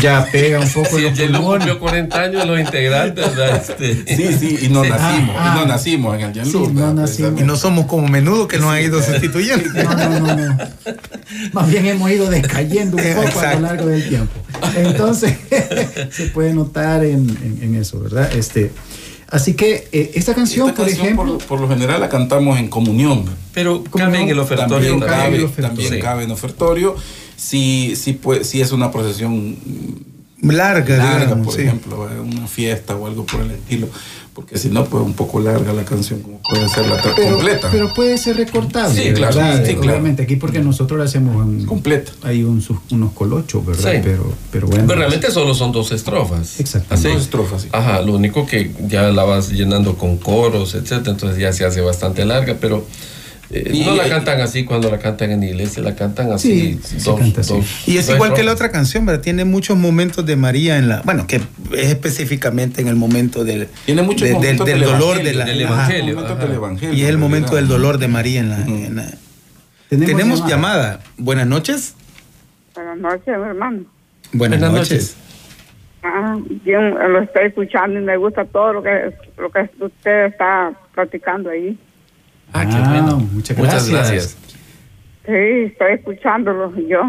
[0.00, 1.44] ya pega un poco Jean-Luc pulmones.
[1.66, 3.56] cumplió 40 años, los integrantes, ¿verdad?
[3.68, 4.88] Este, Sí, sí, y no Sí.
[4.90, 5.66] nacimos, Ah, y no ah.
[5.68, 6.68] nacimos en el Jean-Luc.
[6.68, 7.40] Sí, no nacimos.
[7.40, 9.68] Y no somos como menudo que nos ha ido sustituyendo.
[9.82, 10.58] No, no, no, no.
[11.52, 14.32] Más bien hemos ido decayendo un poco a lo largo del tiempo.
[14.76, 15.34] Entonces,
[16.10, 18.32] se puede notar en, en- en eso, ¿verdad?
[18.34, 18.70] Este,
[19.28, 22.58] así que eh, esta canción, Esta por canción, ejemplo, por, por lo general la cantamos
[22.58, 23.24] en comunión.
[23.52, 25.68] Pero ¿Cómo cabe en el ofertorio También cabe en cabe, el ofertorio.
[25.68, 26.00] también Sí.
[26.00, 26.96] cabe en ofertorio.
[27.42, 29.56] Si, si, pues, si es una procesión
[30.42, 31.62] Larga, larga, digamos, por sí.
[31.62, 33.88] ejemplo, eh, una fiesta o algo por el estilo.
[34.34, 37.68] Porque si no, pues un poco larga la canción, como puede ser la pero, completa.
[37.70, 38.94] pero puede ser recortable.
[39.00, 39.64] Sí, claro, ¿verdad?
[39.64, 39.90] sí, claro.
[39.92, 42.12] Obviamente aquí porque nosotros la hacemos en, completa.
[42.22, 43.92] hay un, sus- unos colochos, ¿verdad?
[43.92, 43.98] Sí.
[44.02, 44.84] Pero, pero bueno.
[44.86, 46.58] Pero realmente solo son dos estrofas.
[46.58, 47.08] Exactamente.
[47.08, 47.14] Así.
[47.14, 47.68] Dos estrofas, sí.
[47.72, 51.82] Ajá, lo único que ya la vas llenando con coros, etcétera, entonces ya se hace
[51.82, 52.84] bastante larga, pero
[53.52, 56.78] eh, Y- no la cantan así cuando la cantan en iglesia, la cantan así.
[56.82, 57.54] Sí, se canta así.
[57.86, 59.20] Y es dos igual que la otra canción, ¿verdad?
[59.22, 61.02] Tiene muchos momentos de María en la.
[61.02, 65.22] Bueno, que es específicamente en el momento del, Tiene muchos de- momentos del del dolor
[65.22, 65.44] de la.
[65.44, 66.18] del evangelio.
[66.20, 66.34] Ajá.
[66.36, 68.56] del evangelio, Y es el en momento del dolor de María en la.
[68.62, 69.10] En la-
[69.88, 70.82] Tenemos, Tenemos llamada.
[70.82, 71.00] llamada.
[71.18, 71.94] Buenas noches.
[72.74, 73.80] Buenas noches, hermano.
[74.32, 74.90] Buenas, Buenas noches.
[74.90, 75.16] noches.
[76.04, 80.72] Ah, yo lo estoy escuchando y me gusta todo lo que lo que usted está
[80.94, 81.78] practicando ahí.
[82.52, 83.16] Ah, qué Ah, bueno.
[83.32, 84.36] muchas Muchas gracias.
[84.36, 84.36] gracias.
[85.26, 85.32] Sí,
[85.72, 87.00] estoy escuchándolo yo.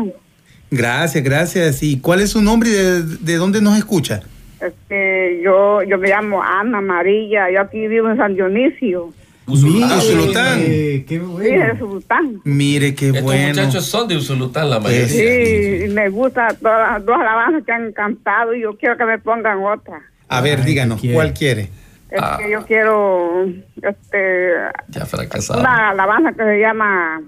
[0.72, 1.84] Gracias, gracias.
[1.84, 4.22] ¿Y cuál es su nombre y de, de dónde nos escucha?
[4.62, 9.14] Este, yo yo me llamo Ana María, yo aquí vivo en San Dionisio.
[9.46, 10.60] Mire, Usulután.
[10.62, 12.00] eh, qué bueno.
[12.46, 13.48] Mire qué Estos bueno.
[13.50, 15.08] muchachos son de Usulután la mayoría.
[15.10, 19.20] Sí, me gusta todas las dos alabanzas que han cantado y yo quiero que me
[19.20, 20.02] pongan otra.
[20.30, 21.02] A ver, Ay, díganos.
[21.14, 21.68] ¿cuál quiere?
[22.14, 22.38] Es Ah.
[22.40, 23.46] que yo quiero
[23.82, 24.52] este
[24.90, 25.60] Ya fracasado.
[25.62, 27.22] una alabanza que se llama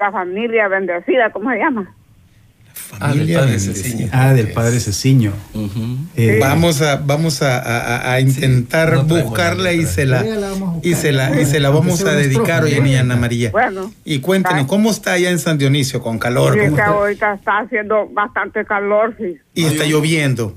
[0.00, 1.94] La familia bendecida, ¿cómo se llama?
[2.98, 3.74] Ah, del Familia padre bendecida.
[3.74, 4.08] Ceciño.
[4.12, 5.32] Ah, del padre Ceciño.
[6.16, 10.34] Eh, Vamos a, vamos a, a- a intentar no buscarla la y se la, Ya
[10.36, 10.90] la vamos a buscar.
[10.90, 12.98] y se la, y se la vamos a dedicar hoy ¿no?
[13.00, 13.50] Ana María.
[13.52, 13.92] Bueno.
[14.04, 14.66] Y cuéntenos.
[14.66, 16.54] ¿cómo está allá en San Dionisio con calor?
[16.54, 16.92] Sí, ¿Cómo que está?
[16.92, 19.36] ahorita está haciendo bastante calor, sí.
[19.54, 20.54] Y está lloviendo.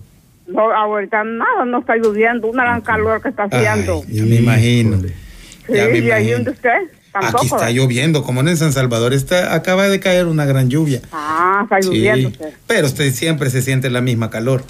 [0.54, 4.04] No, ahorita nada, no está lloviendo, una gran calor que está haciendo.
[4.08, 4.98] Ay, ya me imagino.
[5.02, 6.70] Sí, ya me y ahí donde usted,
[7.12, 7.38] tampoco.
[7.38, 7.72] Aquí está ¿verdad?
[7.74, 11.02] lloviendo, como en San Salvador está, acaba de caer una gran lluvia.
[11.12, 12.54] Ah, está Sí, lloviendo usted.
[12.68, 14.64] pero usted siempre se siente la misma calor.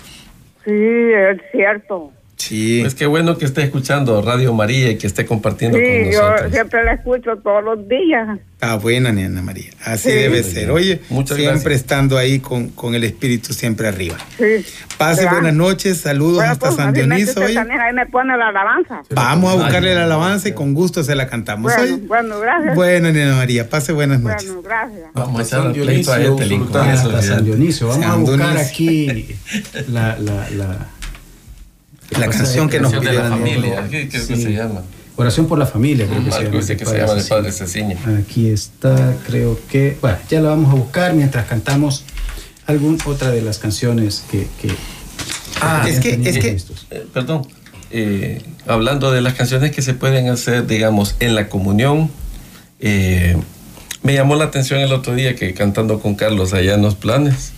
[0.63, 2.11] Sí, es cierto.
[2.47, 2.79] Sí.
[2.81, 6.21] Pues qué bueno que esté escuchando Radio María y que esté compartiendo con Sí, yo
[6.29, 6.51] nosotros.
[6.51, 8.37] siempre la escucho todos los días.
[8.53, 9.71] Está buena, ni Ana María.
[9.83, 10.15] Así Sí.
[10.15, 10.71] debe ser.
[10.71, 11.81] Oye, Muchas siempre gracias.
[11.81, 14.17] estando ahí con, con el espíritu siempre arriba.
[14.37, 14.65] Sí.
[14.97, 15.31] Pase ¿Verdad?
[15.33, 17.43] buenas noches, saludos Bueno, hasta pues, San Dionisio.
[17.43, 17.53] oye.
[17.53, 19.01] también ahí me pone la alabanza.
[19.09, 21.71] Vamos a buscarle Ay, la alabanza y con gusto se la cantamos.
[22.07, 22.75] Bueno, gracias.
[22.75, 24.47] Bueno, Ana María, pase buenas noches.
[24.47, 25.03] Bueno, gracias.
[25.13, 26.41] Vamos a San a Dionisio, con
[26.89, 27.45] eso, Hasta San.
[27.45, 27.87] Dionisio.
[27.87, 28.67] Vamos a buscar Dionisio.
[28.71, 29.35] aquí
[29.89, 30.87] la, la, la,
[32.19, 34.41] La canción que nos de la familia, ¿qué creo que Sí.
[34.43, 34.81] se llama?
[35.15, 36.57] oración por la familia, creo que se llama.
[36.57, 37.97] dice que se llama de Padre Ceciña.
[38.19, 39.95] Aquí está, creo que.
[40.01, 42.03] Bueno, ya la vamos a buscar mientras cantamos
[42.65, 44.47] algún otra de las canciones que.
[44.61, 44.69] que
[45.61, 46.57] Ah, es que- es que-.
[46.89, 47.47] Eh, perdón,
[47.91, 52.09] eh, hablando de las canciones que se pueden hacer, digamos, en la comunión,
[52.79, 53.37] eh,
[54.01, 57.51] me llamó la atención el otro día que cantando con Carlos allá en los planes,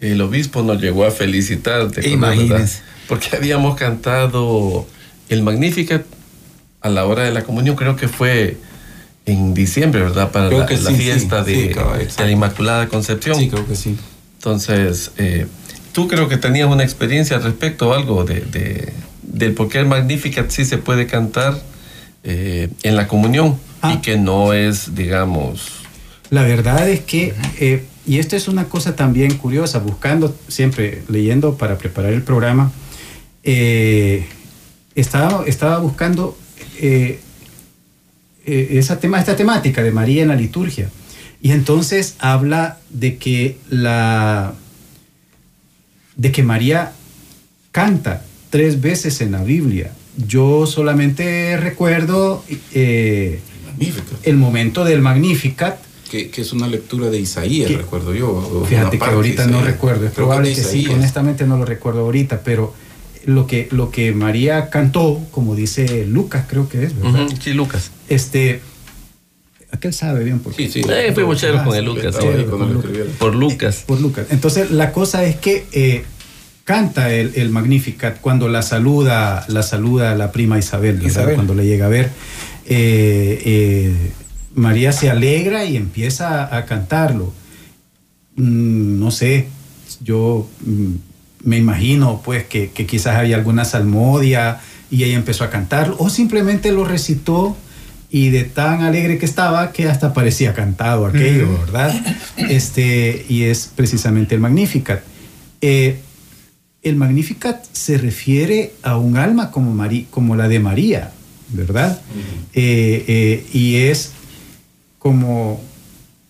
[0.00, 2.52] el obispo nos llegó a felicitar, ¿te acuerdas, Imagínese.
[2.54, 2.70] verdad?
[3.08, 4.86] Porque habíamos cantado
[5.28, 6.02] el Magnificat
[6.80, 8.56] a la hora de la comunión, creo que fue
[9.26, 10.30] en diciembre, ¿verdad?
[10.30, 11.74] Para Creo la, que la sí, fiesta sí, de,
[12.08, 13.36] sí, de la Inmaculada Concepción.
[13.38, 13.96] Sí, creo que sí.
[14.36, 15.46] Entonces, eh,
[15.92, 19.86] tú creo que tenías una experiencia al respecto algo de, de- del por qué el
[19.86, 21.58] Magnificat sí se puede cantar
[22.22, 23.92] eh, en la comunión Ah.
[23.94, 25.66] y que no es, digamos,
[26.30, 31.56] La verdad es que, eh, y esto es una cosa también curiosa, buscando, siempre leyendo
[31.58, 32.72] para preparar el programa,
[33.44, 34.24] eh,
[34.94, 36.36] estaba, estaba buscando
[36.80, 37.20] eh,
[38.46, 40.88] eh, esa tema, esta temática de María en la liturgia.
[41.40, 44.54] Y entonces habla de que la
[46.16, 46.92] de que María
[47.72, 49.92] canta tres veces en la Biblia.
[50.28, 53.40] Yo solamente recuerdo eh,
[54.22, 55.78] el momento del Magnificat,
[56.08, 58.64] Que, que es una lectura de Isaías, Que- recuerdo yo.
[58.68, 62.42] Fíjate que ahorita no recuerdo, es Creo probable que sí, honestamente no lo recuerdo ahorita,
[62.44, 62.72] pero
[63.26, 67.26] lo que, lo que María cantó, como dice Lucas, creo que es, ¿verdad?
[67.40, 67.90] sí, Lucas.
[68.08, 68.60] Este,
[69.72, 70.66] aquel sabe bien por qué.
[70.68, 70.88] Sí, sí.
[70.90, 72.16] Eh, Ah, con el Lucas,
[73.18, 73.84] por Lucas.
[73.86, 74.26] Por Lucas.
[74.30, 76.04] Entonces, la cosa es que eh,
[76.64, 81.08] canta el, el Magnificat cuando la saluda, la saluda la prima Isabel, ¿verdad?
[81.10, 81.34] Isabel.
[81.34, 82.10] cuando le llega a ver.
[82.66, 83.94] eh, eh,
[84.54, 87.32] María se alegra y empieza a, a cantarlo.
[88.36, 89.48] Mm, no sé,
[90.02, 90.94] yo mm,
[91.44, 96.10] me imagino pues que, que quizás había alguna salmodia y ella empezó a cantarlo, o
[96.10, 97.56] simplemente lo recitó
[98.10, 101.92] y de tan alegre que estaba que hasta parecía cantado aquello, ¿verdad?
[102.36, 105.02] Este, y es precisamente el Magnificat.
[105.60, 105.98] Eh,
[106.82, 109.76] el Magnificat se refiere a un alma como,
[110.10, 111.10] como la de María,
[111.48, 112.00] ¿verdad?
[112.52, 114.12] Eh, eh, y es
[115.00, 115.60] como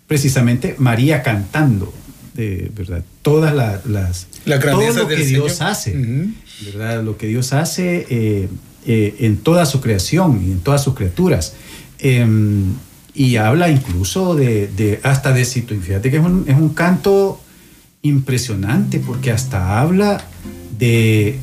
[0.07, 1.93] precisamente María cantando,
[2.37, 3.03] eh, ¿verdad?
[3.23, 4.27] Todas la- las...
[4.45, 5.71] Las todo lo que Dios Señor.
[5.71, 6.31] hace, Ujú.
[6.67, 7.03] ¿verdad?
[7.03, 8.49] Lo que Dios hace eh,
[8.87, 11.55] eh, en toda su creación y en todas sus criaturas.
[11.99, 12.75] Em,
[13.15, 17.41] y habla incluso de, de- hasta de situ- Fíjate que es un, es un canto
[18.03, 20.23] impresionante porque hasta habla
[20.79, 21.39] de,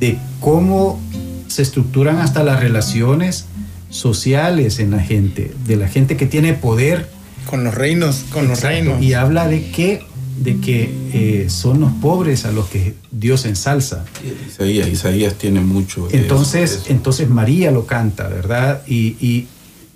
[0.00, 1.00] de cómo
[1.48, 3.46] se estructuran hasta las relaciones
[3.90, 7.08] sociales en la gente, de la gente que tiene poder
[7.48, 9.00] Con los reinos, con los reinos.
[9.02, 10.02] Y habla de que,
[10.36, 14.04] de que eh, son los pobres a los que Dios ensalza.
[14.48, 16.08] Isaías, Isaías tiene mucho.
[16.08, 16.92] de Entonces, eso, de eso.
[16.92, 18.82] entonces María lo canta, ¿verdad?
[18.86, 19.46] Y, y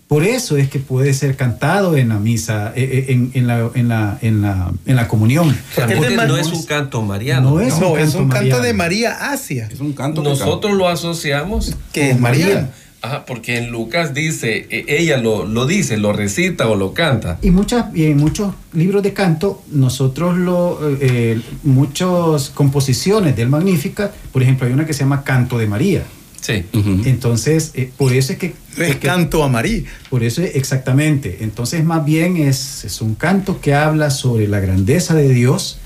[0.07, 3.70] por eso es que puede ser cantado en la misa, eh, eh, en, en la,
[3.74, 5.55] en, la, en, la, en la comunión.
[5.74, 7.51] Porque no es un canto mariano.
[7.51, 8.62] No es no, un es canto un canto mariano.
[8.62, 12.70] de María hacia, es un canto que Nosotros lo asociamos que es María.
[13.01, 17.39] Ajá, porque en Lucas dice, eh, ella lo, lo dice, lo recita o lo canta.
[17.43, 24.13] Y, muchas, y en muchos libros de canto, nosotros lo, eh, muchas composiciones del Magnificat,
[24.33, 26.03] por ejemplo, hay una que se llama Canto de María.
[26.41, 26.65] Sí.
[27.05, 28.47] Entonces, eh, por eso es que...
[28.47, 29.83] Es porque- canto a María.
[30.09, 31.39] Por eso, exactamente.
[31.41, 35.79] Entonces, más bien es, es un canto que habla sobre la grandeza de Dios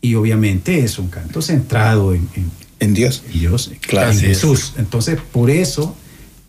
[0.00, 3.22] y obviamente es un canto centrado en, en En Dios.
[3.32, 4.12] Dios, en Claro.
[4.18, 4.72] Jesús.
[4.76, 5.94] Entonces, por eso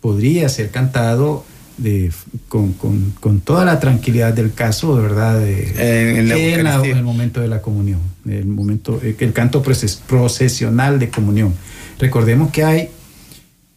[0.08, 1.46] podría ser cantado
[1.78, 2.12] de,
[2.48, 6.28] con, con- con toda la tranquilidad del caso, de verdad, de, En- en
[6.64, 11.08] la en el momento de la comunión, el momento, eh, el canto proces- procesional de
[11.08, 11.54] comunión.
[11.98, 12.90] Recordemos que hay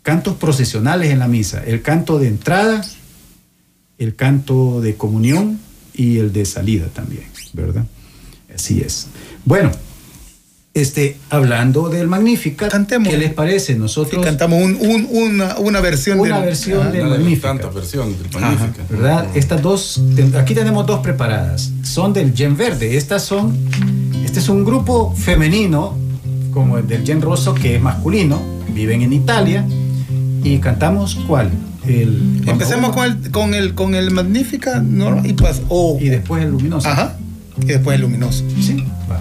[0.04, 2.86] cantos procesionales en la misa, el canto de entrada,
[3.98, 5.60] el canto de comunión
[5.94, 7.86] y el de salida también, ¿verdad?
[8.54, 9.08] Así es.
[9.46, 9.72] Bueno,
[10.82, 13.10] este, hablando del Magnificat, Cantemos.
[13.10, 13.74] ¿qué les parece?
[13.74, 16.92] Sí, Nosotros, cantamos un- un- una, una versión Una del- versión Ajá.
[16.92, 18.90] del Una de del Magnificat.
[18.90, 19.28] ¿verdad?
[19.36, 20.02] Estas dos,
[20.38, 21.72] aquí tenemos dos preparadas.
[21.84, 22.98] Son del Gen Verde.
[22.98, 23.58] Estas son,
[24.24, 25.98] este es un grupo femenino,
[26.54, 28.42] como el del Gen Rosso, que es masculino.
[28.74, 29.66] viven en Italia.
[30.44, 31.50] ¿Y cantamos cuál?
[31.88, 35.26] El, Empecemos con el, con el, con el Magnífica ¿no?
[35.26, 36.88] y, pas- o- Y después el luminoso.
[36.88, 37.16] Ajá.
[37.60, 38.44] Y después el Luminoso.
[38.62, 39.20] Sí, va.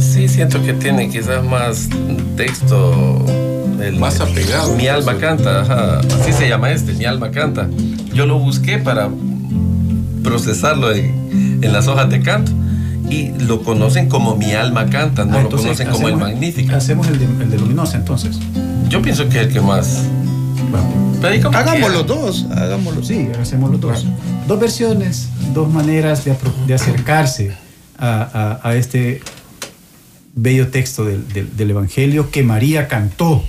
[0.00, 1.88] Sí, siento que tiene quizás más
[2.36, 3.24] texto.
[3.82, 4.74] el- Más apegado.
[4.74, 7.68] Mi alma canta, ajá, así se llama este, Mi alma canta.
[8.14, 9.10] Yo lo busqué para
[10.24, 12.52] procesarlo en, en las hojas de canto
[13.10, 16.76] y lo conocen como Mi alma canta, no Ah, lo conocen como el Magnífica.
[16.78, 18.38] Hacemos el de, el de luminosa entonces.
[18.88, 20.04] Yo pienso que es el que más.
[21.52, 21.88] Hagamos quiera.
[21.88, 22.46] los dos.
[22.54, 23.02] Hagámoslo.
[23.04, 24.06] Sí, hacemos los dos.
[24.46, 26.36] Dos versiones, dos maneras de,
[26.66, 27.52] de acercarse
[27.98, 29.20] a, a- a este
[30.36, 33.42] bello texto del, del- del Evangelio que María cantó.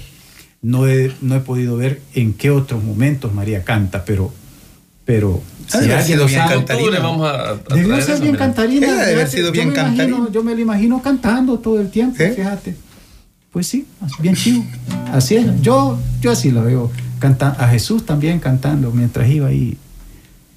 [0.63, 4.33] No he, no he podido ver en qué otros momentos María canta, pero,
[5.05, 6.85] pero alguien sido bien sabe- cantarina.
[6.87, 8.87] octubre vamos a, a Debió ser bien cantarina.
[8.87, 10.31] Debe haber sido yo bien me imagino- cantarina.
[10.31, 12.31] Yo me lo imagino cantando todo el tiempo, ¿Sí?
[12.35, 12.75] fíjate.
[13.51, 13.85] Pues sí,
[14.19, 14.65] bien chivo.
[15.11, 15.45] Así es.
[15.61, 16.91] Yo, yo así lo veo.
[17.19, 19.77] Canta, a Jesús también cantando mientras iba ahí,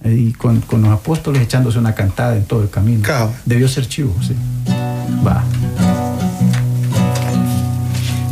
[0.05, 3.03] ahí con, con los apóstoles echándose una cantada en todo el camino.
[3.47, 4.35] Debió ser chivo, sí.
[5.27, 5.45] Va.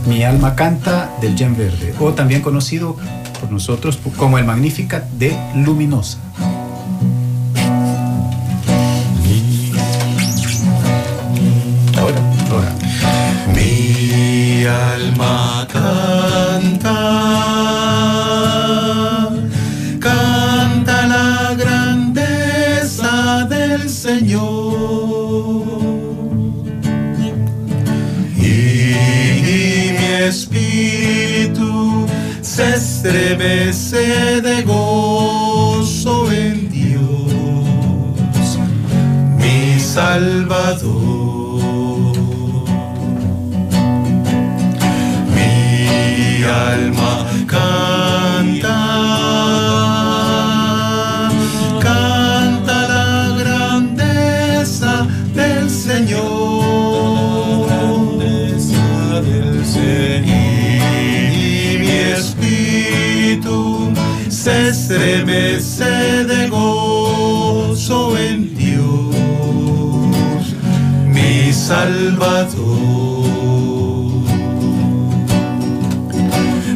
[0.08, 2.96] Mi alma canta del Yen Verde, o también conocido
[3.40, 6.18] por nosotros como el Magnífica de Luminosa.
[11.98, 12.16] Ahora,
[12.50, 12.74] ahora.
[13.54, 16.07] Mi alma canta,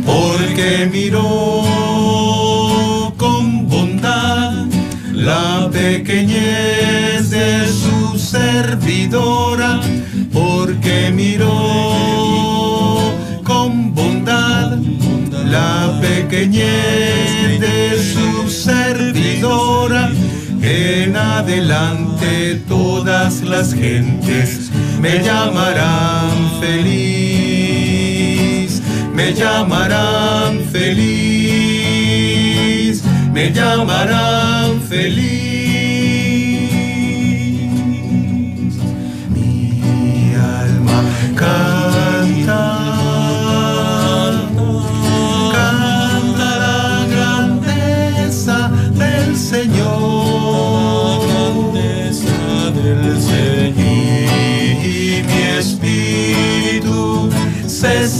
[0.06, 1.64] Porque miró
[3.16, 4.66] con bondad
[5.12, 9.80] la pequeñez de su servidora,
[10.32, 11.50] porque miró
[13.42, 14.78] con bondad
[15.44, 20.10] la pequeñez de su servidora.
[20.62, 24.70] En adelante todas las gentes
[25.02, 27.90] me llamarán feliz,
[29.12, 32.22] me llamarán feliz,
[33.32, 35.51] me llamarán feliz.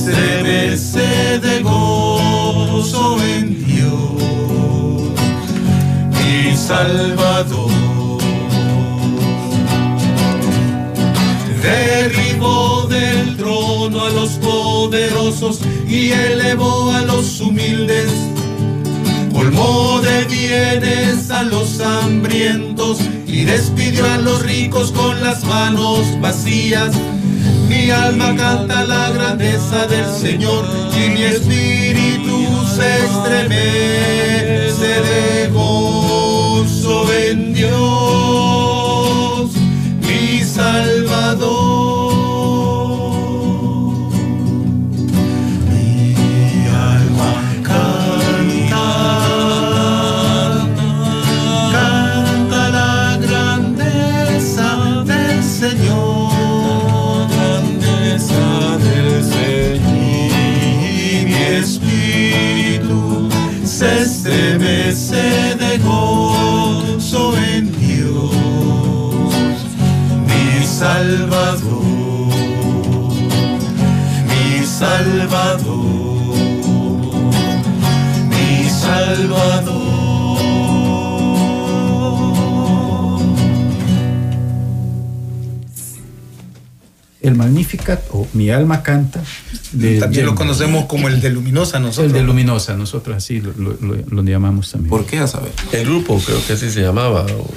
[0.09, 5.12] Estremece de gozo en Dios,
[6.11, 7.71] mi Salvador.
[11.62, 18.11] Derribó del trono a los poderosos y elevó a los humildes.
[19.33, 26.91] Colmó de bienes a los hambrientos y despidió a los ricos con las manos vacías.
[27.72, 37.54] Mi alma canta la grandeza del Señor y mi espíritu se estremece de gozo en
[37.54, 37.72] Dios,
[40.06, 41.71] mi Salvador.
[64.93, 65.75] Estremece de
[67.57, 68.45] en Dios,
[70.27, 71.93] mi Salvador
[74.29, 76.35] mi Salvador,
[78.29, 79.93] mi Salvador.
[87.21, 89.21] el Magnificat o Mi alma canta.
[89.73, 92.12] De También lo conocemos como el de Luminosa El nosotros.
[92.12, 94.90] de Luminosa, nosotros así lo, lo- lo- lo llamamos también.
[94.90, 95.52] ¿Por qué a saber?
[95.73, 97.25] El grupo creo que así se llamaba.
[97.27, 97.50] o-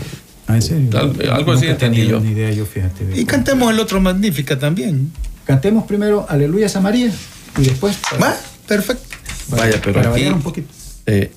[0.47, 0.89] Ah, ¿en serio?
[0.99, 2.20] Al- algo así entendí yo.
[2.20, 3.05] Ni idea yo, fíjate.
[3.16, 5.11] Y cantemos el otro Magnífica también.
[5.45, 7.11] Cantemos primero Aleluya a María
[7.57, 7.97] y después...
[8.22, 8.36] ¿Va?
[8.68, 9.03] Perfecto.
[9.49, 10.68] Vaya, pero para aquí un poquito.
[11.07, 11.32] eh,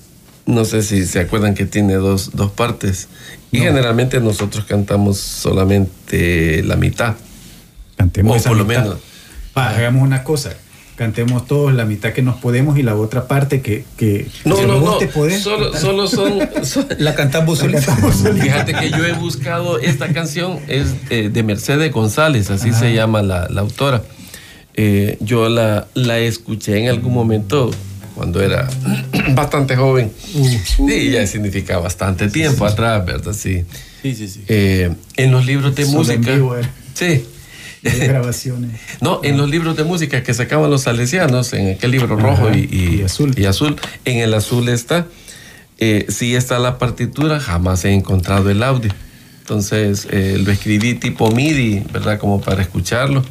[0.45, 3.07] no sé si se acuerdan que tiene dos, dos partes.
[3.51, 7.15] Y generalmente nosotros cantamos solamente la mitad.
[7.97, 8.83] Cantemos O esa por lo mitad.
[8.83, 8.97] menos.
[9.57, 10.53] Va, hagamos una cosa.
[10.99, 14.67] Cantemos todos la mitad que nos podemos y la otra parte que, que No, que
[14.67, 14.97] no, vos no.
[14.97, 15.41] te podés.
[15.41, 16.39] Solo, solo son.
[16.63, 17.85] son- La cantamos La solita.
[17.85, 18.43] cantamos solita.
[18.43, 23.21] Fíjate que yo he buscado esta canción, es eh, de Mercedes González, así se llama
[23.21, 24.03] la, la autora.
[24.73, 27.71] Eh, yo la, la escuché en algún momento
[28.13, 28.67] cuando era
[29.35, 30.11] bastante joven.
[30.19, 33.31] Sí, ya significa bastante tiempo atrás, ¿verdad?
[33.31, 33.63] Sí.
[34.01, 34.43] Sí, sí, sí.
[34.49, 36.71] Eh, en los libros de Solo en música.
[36.93, 37.25] Sí.
[37.81, 38.71] De grabaciones.
[39.01, 42.57] No, en los libros de música que sacaban los salesianos, en aquel libro rojo Ajá,
[42.57, 43.33] y, y- y azul.
[43.37, 43.75] y azul,
[44.05, 45.07] en el azul está,
[45.79, 48.91] eh, sí está la partitura, jamás he encontrado el audio.
[49.41, 52.19] Entonces eh, lo escribí tipo MIDI, ¿verdad?
[52.19, 53.23] Como para escucharlo.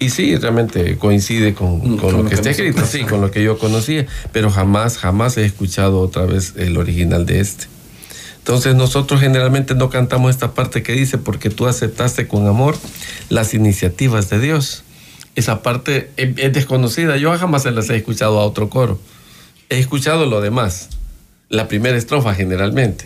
[0.00, 3.20] Y sí, realmente coincide con, Mm, con con lo lo que está escrito, sí, con
[3.20, 7.66] lo que yo conocía, pero jamás, jamás he escuchado otra vez el original de este.
[8.48, 12.78] Entonces nosotros generalmente no cantamos esta parte que dice, porque tú aceptaste con amor
[13.28, 14.84] las iniciativas de Dios.
[15.34, 18.98] Esa parte es, es desconocida, yo jamás se las he escuchado a otro coro.
[19.68, 20.88] He escuchado lo demás,
[21.50, 23.04] la primera estrofa generalmente.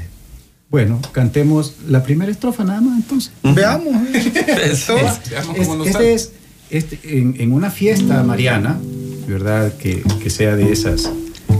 [0.70, 3.32] Bueno, cantemos la primera estrofa nada más entonces.
[3.43, 3.95] Veamos.
[4.12, 4.93] Sí.
[4.93, 6.30] Veamos Es- cómo nos este es
[6.70, 8.78] este, en, en una fiesta mariana,
[9.26, 9.72] ¿verdad?
[9.76, 11.11] Que, que sea de esas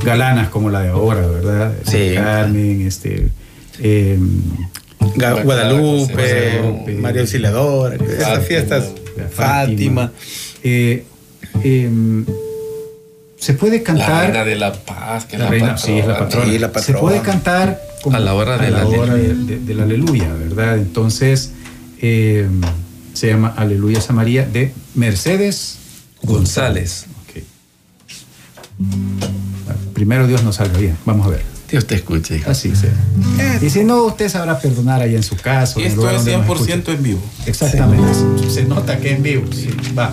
[0.05, 1.74] galanas como la de ahora, ¿verdad?
[1.85, 2.12] Sí.
[2.14, 3.28] Carmen, este.
[3.83, 4.18] Eh,
[5.45, 8.85] Guadalupe, Guadalupe, María Auxiliadora, esas Fátima, fiestas.
[9.33, 10.12] Fátima.
[10.62, 11.05] eh,
[11.64, 12.24] em,
[13.37, 14.22] se puede La cantar.
[14.26, 16.47] reina de la paz, que La la reina, sí, es la patrona.
[16.47, 17.01] Sí, la Se patrona.
[17.01, 20.33] puede cantar como A la hora a del la hora aleluya.
[20.33, 20.76] de- de- ¿verdad?
[20.78, 21.53] Entonces,
[22.01, 22.47] eh,
[23.14, 25.78] se llama Aleluya a María de Mercedes
[26.22, 27.07] González.
[29.93, 30.97] Primero Dios nos salga bien.
[31.05, 31.43] Vamos a ver.
[31.73, 32.51] Dios te escuche, hija.
[32.51, 32.91] Así sea.
[33.61, 35.81] Y si no, usted sabrá perdonar allá en su casa.
[35.81, 36.93] el Esto es donde nos 100% escuche.
[36.93, 37.23] en vivo.
[37.47, 38.09] Exactamente.
[38.51, 39.45] Se nota que en vivo.
[39.53, 39.70] Sí.
[39.99, 40.11] Va.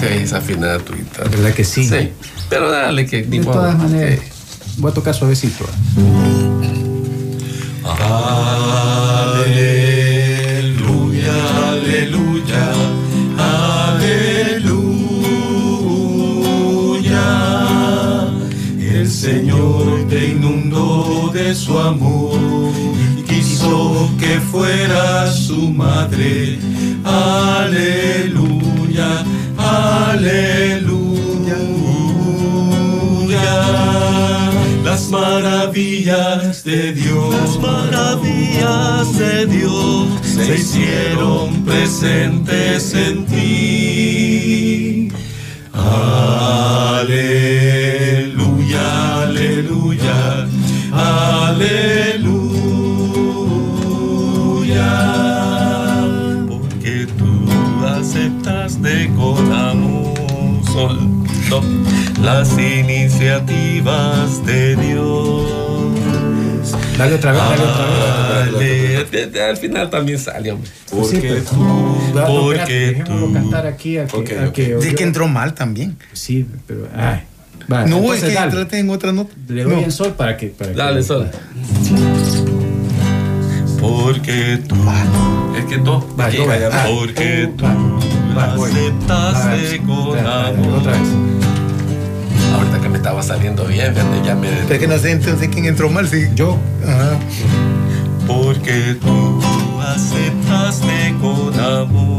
[0.00, 1.28] Sí, es afinada tu guitarra.
[1.28, 1.88] ¿Verdad que sí?
[1.88, 2.10] Sí,
[2.48, 3.54] pero dale que ni De modo.
[3.56, 4.70] todas maneras, Sí.
[4.78, 5.64] voy a tocar suavecito.
[7.84, 8.37] Aleluya,
[19.28, 22.40] Señor te inundó de su amor
[23.18, 26.58] y quiso que fuera su madre.
[27.04, 28.02] Aleluya,
[29.58, 30.88] aleluya.
[34.82, 45.12] Las maravillas de Dios, las maravillas de Dios se hicieron presentes en ti.
[45.74, 47.27] Aleluya,
[60.78, 61.62] solo
[62.22, 65.42] las iniciativas de Dios.
[66.96, 67.86] Dale otra vez, dale otra
[68.58, 69.10] vez.
[69.32, 70.70] Dale, al final también sale, hombre.
[71.08, 73.32] Sí, pero- tú, porque tú.
[73.32, 73.98] cantar aquí
[74.52, 75.96] que, que- que entró mal también.
[76.12, 77.22] Sí, pero ay.
[77.70, 78.50] Va, No, entonces es que dale.
[78.52, 79.34] trate en otra nota.
[79.48, 79.80] Le doy No.
[79.82, 80.46] en sol para que.
[80.48, 81.28] Para que- Dale, Sol.
[83.80, 84.74] Porque tú,
[85.56, 86.04] Es que todo.
[86.32, 86.54] Yo voy.
[86.54, 86.70] allá.
[86.72, 87.64] Ah, porque tú
[88.36, 90.78] aceptaste con amor.
[90.78, 91.08] Otra vez.
[92.54, 94.48] Ahorita que me estaba saliendo bien, fíjate, ya me.
[94.48, 96.08] Pero es que no sé entonces quién entró mal.
[96.08, 96.28] Sí.
[96.34, 96.58] Yo.
[96.86, 97.18] Ajá.
[98.26, 99.40] Porque tú
[99.80, 102.18] aceptaste con amor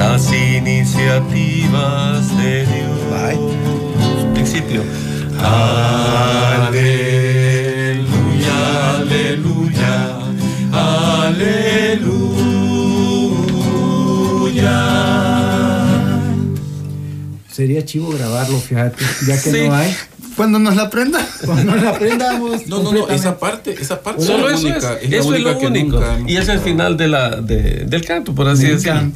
[0.00, 2.98] las iniciativas de Dios.
[3.10, 3.38] Bye.
[4.34, 4.82] Principio.
[5.38, 6.80] Aleluya,
[8.96, 9.94] aleluya,
[10.72, 11.69] aleluya.
[17.60, 19.04] Sería chivo grabarlo, fíjate.
[19.26, 19.68] Ya que Sí.
[19.68, 19.94] no hay.
[20.34, 21.20] Cuando nos la aprenda.
[21.44, 22.66] Cuando la aprendamos.
[22.68, 25.02] No, no, no, esa parte, esa parte Solo es eso la única, es.
[25.04, 26.00] es la eso es lo que único.
[26.00, 29.12] nunca Y es el final de la, de- del canto, por así decirlo.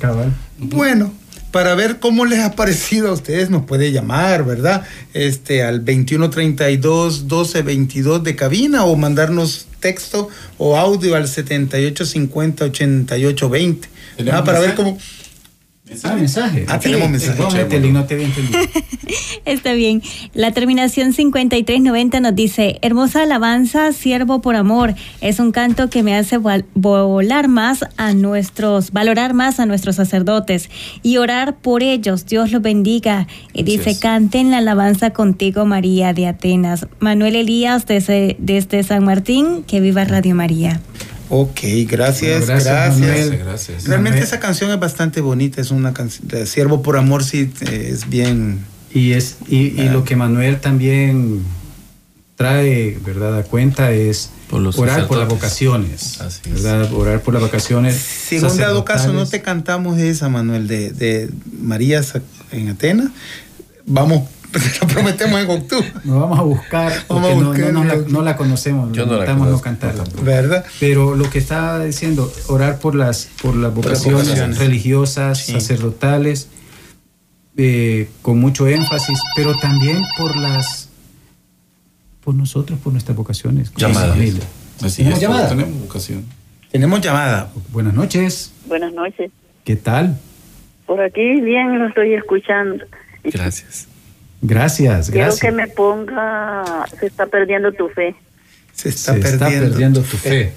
[0.58, 1.14] Bueno,
[1.52, 4.82] para ver cómo les ha parecido a ustedes, nos puede llamar, ¿verdad?
[5.14, 10.28] Este, al 2132 1222 de cabina o mandarnos texto
[10.58, 13.78] o audio al 7850-8820.
[14.18, 14.98] ¿Tenemos Ah, para ver cómo...
[16.02, 16.66] Ah, mensaje.
[16.68, 17.60] Ah, tenemos mensaje.
[17.60, 18.58] Etelín, no te había entendido.
[19.44, 20.02] Está bien.
[20.32, 24.94] La terminación 5390 nos dice, hermosa alabanza, siervo por amor.
[25.20, 26.38] Es un canto que me hace
[26.74, 30.70] volar más a nuestros, valorar más a nuestros sacerdotes
[31.02, 32.26] y orar por ellos.
[32.26, 33.26] Dios los bendiga.
[33.52, 34.00] Y dice, es.
[34.00, 36.86] canten la alabanza contigo, María de Atenas.
[36.98, 40.80] Manuel Elías desde, desde San Martín, que viva Radio María.
[41.28, 42.98] Ok, gracias, Bueno, gracias, gracias.
[42.98, 43.38] Manuel.
[43.38, 43.84] Gracias.
[43.84, 44.24] Realmente Manuel.
[44.24, 48.64] esa canción es bastante bonita, es una canción de Siervo por Amor, sí, es bien...
[48.92, 51.42] Y, es, y, y lo que Manuel también
[52.36, 56.20] trae, ¿verdad?, a cuenta es Por los orar por las vocaciones.
[56.20, 56.62] Así es.
[56.62, 56.92] ¿verdad?
[56.92, 57.96] Orar por las vocaciones.
[57.96, 62.02] Si en un dado caso no te cantamos esa, Manuel, de, de María
[62.52, 63.08] en Atenas,
[63.86, 64.28] vamos,
[64.80, 67.84] lo prometemos en octubre, Nos vamos a buscar, Vamos porque a no- buscar, no, no
[67.84, 68.08] la, ¿no?
[68.08, 70.04] no la conocemos, Yo no la conozco, cantarla.
[70.22, 70.64] ¿verdad?
[70.80, 74.58] Pero lo que estaba diciendo, orar por las, por las vocaciones, vocaciones.
[74.58, 75.52] religiosas, Sí.
[75.52, 76.48] sacerdotales,
[77.56, 80.88] eh, con mucho énfasis, pero también por las,
[82.22, 84.16] por nosotros, por nuestras vocaciones, Llamadas.
[84.82, 85.48] Así ¿Tenemos es, llamada?
[85.48, 86.24] tenemos vocación.
[86.72, 87.50] Tenemos llamada.
[87.70, 89.30] Buenas noches, Buenas noches.
[89.64, 90.18] ¿qué tal?
[90.86, 92.84] Por aquí bien lo estoy escuchando.
[93.22, 93.86] Gracias.
[94.46, 95.40] Gracias, Quiero gracias.
[95.40, 98.14] que me ponga, se está perdiendo tu fe.
[98.72, 99.46] Se está, Se perdiendo.
[99.46, 100.52] está perdiendo tu fe.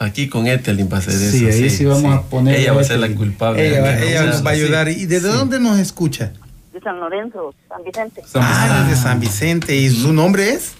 [0.00, 1.30] Aquí con Etelin va a ser eso.
[1.36, 3.64] Sí, ahí sí vamos a poner Ella va a ser la culpable.
[3.68, 4.60] Ella, va- de ella nos va a sí.
[4.62, 4.88] ayudar.
[4.88, 6.32] ¿Y desde dónde nos escucha?
[6.72, 8.22] De San Lorenzo, San Vicente.
[8.34, 9.76] Ah, desde San Vicente.
[9.76, 10.74] ¿Y su nombre es?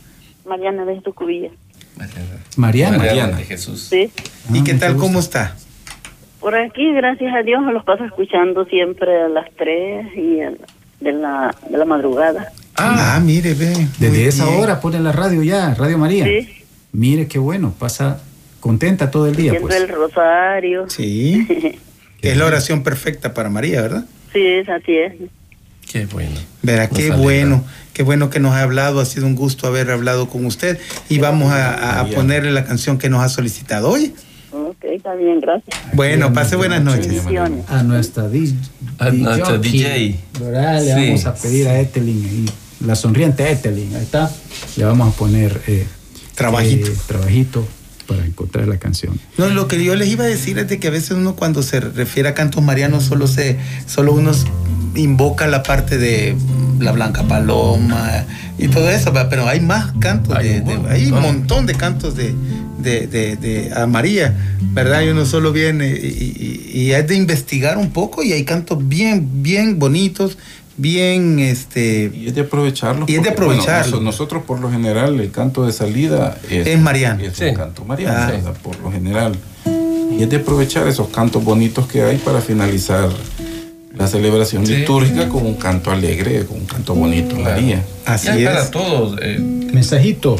[0.45, 1.51] Mariana de cubilla.
[2.57, 2.99] Mariana.
[2.99, 3.37] Mariana.
[3.37, 3.87] de Jesús.
[3.91, 4.11] Sí.
[4.53, 4.97] ¿Y Ah, qué mucho tal?
[4.97, 5.55] ¿Cómo está?
[6.41, 10.53] Por aquí, gracias a Dios, los paso escuchando siempre a las 3 y a-
[11.01, 12.53] de la, de la madrugada.
[12.77, 13.89] Ah, mire, ve.
[13.99, 14.61] Desde esa bien.
[14.61, 16.25] hora pone la radio ya, Radio María.
[16.25, 16.49] Sí.
[16.93, 18.21] Mire qué bueno, pasa
[18.61, 19.75] contenta todo el día, pues.
[19.75, 20.89] el rosario.
[20.89, 21.47] Sí.
[22.21, 24.05] Que es la oración perfecta para María, ¿verdad?
[24.33, 25.15] Sí, es así es.
[25.91, 26.39] Qué bueno.
[26.63, 27.17] Verá, qué alegra.
[27.17, 30.79] bueno, qué bueno que nos ha hablado, ha sido un gusto haber hablado con usted
[31.09, 34.15] y vamos a, a ponerle la canción que nos ha solicitado hoy.
[34.69, 35.75] Ok, está bien, gracias.
[35.95, 37.23] Bueno, pase buenas noches.
[37.69, 38.55] A nuestra DJ.
[38.99, 40.17] A nuestra DJ.
[40.41, 40.81] ¿verdad?
[40.83, 41.07] Le Sí.
[41.07, 42.47] vamos a pedir a Etelin, ahí,
[42.87, 44.31] la sonriente Etelin, ahí está.
[44.77, 45.87] Le vamos a poner eh,
[46.35, 46.89] Trabajito.
[46.89, 47.67] eh, trabajito
[48.07, 49.19] para encontrar la canción.
[49.39, 51.63] No, lo que yo les iba a decir es de que a veces uno cuando
[51.63, 53.57] se refiere a cantos marianos solo se,
[53.87, 54.33] solo uno
[54.95, 56.37] invoca la parte de
[56.81, 58.25] la Blanca Paloma
[58.59, 61.75] y todo eso, pero hay más cantos, Hay de, un de- hay un montón de
[61.75, 62.35] cantos de,
[62.83, 64.35] de, de- de- a María,
[64.73, 65.03] ¿verdad?
[65.03, 68.79] Y uno solo viene y, y, y es de investigar un poco y hay cantos
[68.89, 70.39] bien, bien bonitos,
[70.77, 73.05] bien, este, Y es de aprovecharlo.
[73.09, 73.97] Y es de bueno, aprovecharlo.
[73.97, 77.23] noso- nosotros, por lo general, el canto de salida es, Es mariano.
[77.25, 77.47] Es Sí.
[77.47, 78.31] un canto mariano, Ah.
[78.31, 78.55] ¿verdad?
[78.63, 79.35] por lo general.
[80.17, 83.09] Y es de aprovechar esos cantos bonitos que hay para finalizar
[83.97, 84.77] la celebración Sí.
[84.77, 87.83] litúrgica con un canto alegre, con un canto bonito, María.
[88.07, 88.45] así es.
[88.49, 89.19] para todos.
[89.21, 90.37] eh, Mensajito.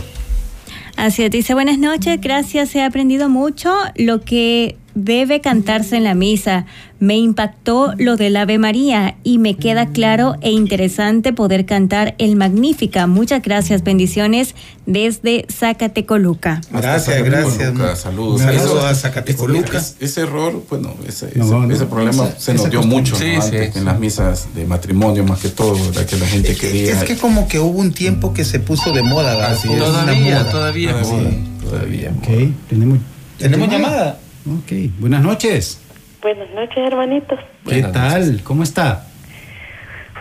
[0.99, 3.73] Así es, dice buenas noches, gracias, he aprendido mucho.
[3.95, 6.67] Lo que debe cantarse en la misa.
[7.01, 12.35] Me impactó lo del Ave María y me queda claro e interesante poder cantar el
[12.35, 13.07] Magnífica.
[13.07, 16.61] Muchas gracias, bendiciones desde Zacatecoluca.
[16.73, 18.01] Gracias, gracias.
[18.01, 18.41] Saludos.
[18.41, 19.79] Saludos a Zacatecoluca.
[19.79, 23.13] ese, ese error, bueno, ese, No, ese, no, ese problema esa- se nos dio mucho
[23.13, 23.19] ¿no?
[23.21, 26.05] Sí, antes, sí, en las misas de matrimonio, más que todo, ¿verdad?
[26.05, 26.93] Que la gente Es quería.
[26.93, 29.53] es que como que hubo un tiempo que se puso de moda, ¿verdad?
[29.53, 29.83] Así Fue es.
[29.83, 30.51] una Todavía, moda.
[30.51, 30.91] todavía.
[31.01, 31.31] Todavía, moda,
[31.71, 32.13] Todavía.
[32.19, 32.29] Ok,
[32.69, 32.99] tenemos.
[33.39, 34.19] ¿Tenemos llamada?
[34.49, 35.81] Ok, buenas noches.
[36.23, 37.39] Buenas noches, hermanitos.
[37.39, 38.27] ¿Qué Buenas tal?
[38.27, 38.43] noches.
[38.43, 39.05] ¿Cómo está?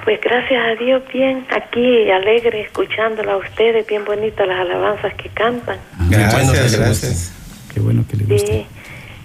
[0.04, 5.28] Pues gracias a Dios, bien, aquí alegre, escuchándola a ustedes, bien bonitas las alabanzas que
[5.30, 5.78] cantan.
[5.98, 7.32] Ah, Gracias, bueno que le gracias.
[7.74, 8.66] Qué bueno que le Sí, guste.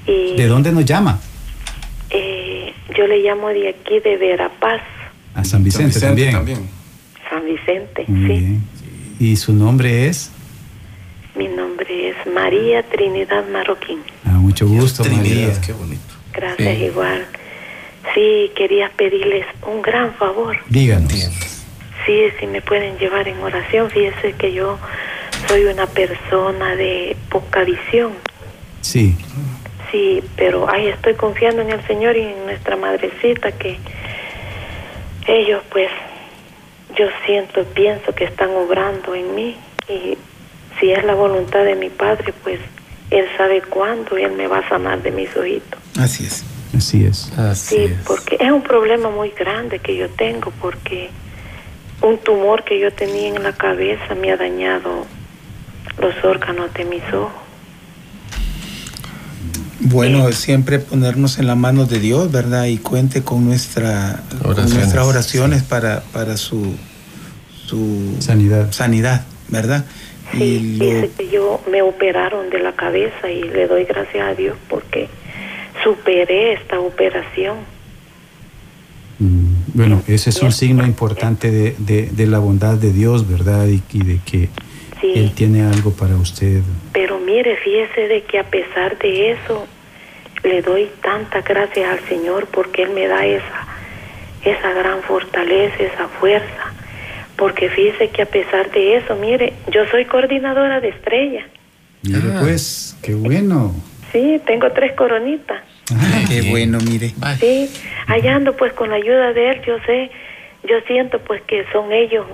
[0.07, 1.21] y ¿De dónde nos llama?
[2.11, 4.81] eh, yo le llamo de aquí de Verapaz,
[5.35, 6.69] A San Vicente, San Vicente también.
[7.31, 8.39] San Vicente, Muy sí.
[8.41, 8.63] bien.
[9.21, 10.31] ¿Y su nombre es?
[11.35, 14.01] Mi nombre es María Trinidad Marroquín.
[14.27, 15.61] Ah, mucho gusto, Trinidad, María.
[15.65, 16.03] qué bonito.
[16.33, 16.85] Gracias Sí.
[16.85, 17.27] igual.
[18.15, 20.59] Sí, quería pedirles un gran favor.
[20.69, 21.13] Díganos.
[22.05, 23.91] Sí, si me pueden llevar en oración.
[23.91, 24.79] Fíjese que yo
[25.49, 28.13] soy una persona de poca visión.
[28.81, 29.17] Sí.
[29.91, 33.79] Sí, pero ahí estoy confiando en el Señor y en nuestra madrecita que
[35.27, 35.89] ellos pues
[36.99, 39.57] yo siento, pienso que están obrando en mí
[39.89, 40.17] y
[40.81, 42.59] si es la voluntad de mi Padre pues
[43.11, 45.79] Él sabe cuándo Él me va a sanar de mis ojitos.
[45.99, 46.45] Así es.
[46.77, 47.31] Así es.
[47.39, 47.93] Así Sí, es.
[48.07, 51.11] porque es un problema muy grande que yo tengo porque
[52.01, 55.07] un tumor que yo tenía en la cabeza me ha dañado
[56.01, 57.33] los órganos de mis ojos.
[59.81, 62.67] Bueno, siempre ponernos en la mano de Dios, ¿verdad?
[62.67, 66.75] Y cuente con, nuestra, con nuestras oraciones para, para su,
[67.67, 68.71] su Sanidad.
[68.73, 69.85] sanidad, ¿verdad?
[70.33, 74.35] Sí, lo- dice que yo me operaron de la cabeza y le doy gracias a
[74.35, 75.09] Dios porque
[75.85, 77.57] superé esta operación.
[79.19, 83.67] Mm, Bueno, ese es un signo importante de, de- de la bondad de Dios, ¿verdad?
[83.69, 84.49] Y, y de que
[85.01, 85.13] Sí.
[85.17, 86.61] Él tiene algo para usted.
[86.93, 89.67] Pero mire, fíjese de que a pesar de eso,
[90.45, 93.67] le doy tantas gracias al Señor porque Él me da esa,
[94.45, 96.73] esa gran fortaleza, esa fuerza.
[97.37, 101.45] Porque fíjese que a pesar de eso, mire, yo soy coordinadora de estrella.
[102.03, 102.39] Mire, Ah.
[102.41, 103.75] pues, qué bueno.
[104.13, 105.63] Sí, tengo tres coronitas.
[105.95, 107.13] Ah, qué bueno, mire.
[107.41, 107.71] Sí,
[108.07, 110.11] allá ando pues con la ayuda de Él, yo sé,
[110.69, 112.27] yo siento pues que son ellos,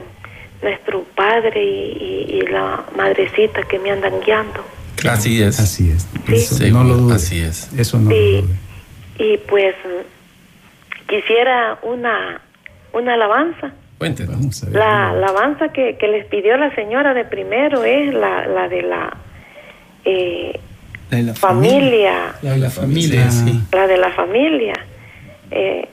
[0.62, 4.64] nuestro Padre y, y- y la Madrecita que me andan guiando.
[5.09, 5.61] Así es.
[5.61, 6.09] Así es.
[6.26, 6.34] Sí.
[6.34, 7.14] Eso no lo dude.
[7.14, 7.72] así es.
[7.78, 8.42] Eso no Sí.
[9.18, 9.24] lo.
[9.24, 9.74] Y pues
[11.09, 12.40] quisiera una,
[12.92, 13.72] una alabanza.
[13.99, 14.36] Cuéntenos.
[14.36, 14.74] Vamos a ver.
[14.76, 19.16] La alabanza que, que les pidió la señora de primero es la, la de la
[20.05, 20.61] eh,
[21.11, 23.44] La de la familia, La de la familia, Sí.
[23.51, 23.61] sí.
[23.72, 24.74] la de la familia.
[25.51, 25.88] Eh,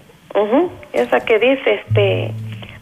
[0.94, 2.32] esa que dice, este,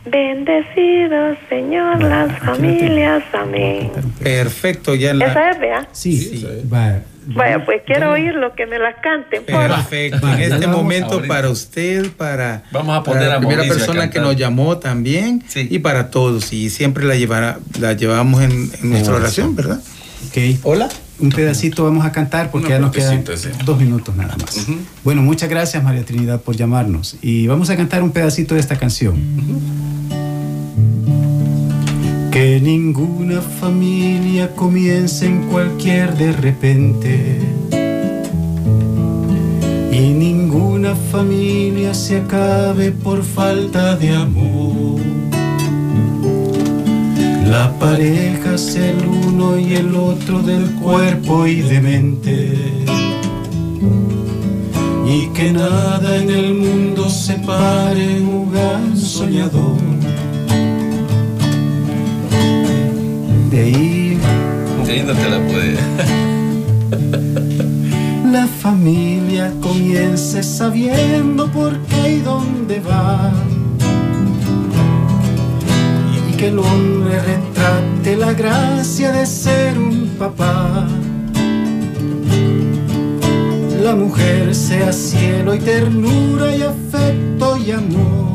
[0.05, 3.91] bendecidos Señor las familias, amén.
[4.21, 5.26] Perfecto, ya la...
[5.28, 5.88] Esa es, vea.
[5.91, 6.47] Sí, Sí.
[6.71, 6.99] va.
[7.28, 9.43] Vaya, pues quiero oír lo que me la canten.
[9.45, 9.67] por.
[9.67, 10.28] Perfecto.
[10.28, 14.19] En este momento para usted, para, Vamos a para poner la a primera persona que
[14.19, 15.67] nos llamó también Sí.
[15.69, 16.51] y para todos.
[16.53, 19.80] Y siempre la llevará, la llevamos en, en nuestra oración, ¿verdad?
[20.30, 20.59] Ok.
[20.63, 20.89] Hola.
[21.19, 23.49] Un pedacito vamos a cantar porque Una ya nos quedan sí.
[23.63, 24.65] dos minutos nada más.
[25.03, 28.76] Bueno, muchas gracias María Trinidad por llamarnos y vamos a cantar un pedacito de esta
[28.78, 30.22] canción.
[32.34, 37.39] Que ninguna familia comience en cualquier de repente
[39.91, 44.99] y ninguna familia se acabe por falta de amor.
[47.45, 52.57] La pareja es el uno y el otro del cuerpo y de mente.
[55.07, 60.03] Y que nada en el mundo separe un gran soñador.
[63.54, 64.18] De ahí
[64.84, 65.78] De ahí no te la puede.
[68.32, 73.32] la familia comience sabiendo por qué y dónde va.
[76.18, 80.88] Y que el hombre retrate la gracia de ser un papá.
[83.84, 88.32] La mujer sea cielo y ternura y afecto y amor.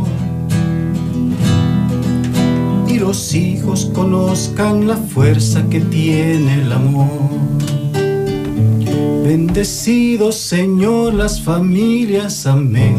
[2.99, 7.09] Los hijos conozcan la fuerza que tiene el amor.
[9.23, 12.97] Bendecido Señor las familias, amén.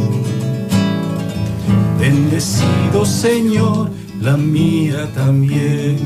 [1.99, 3.89] Bendecido Señor
[4.21, 5.97] la mía también.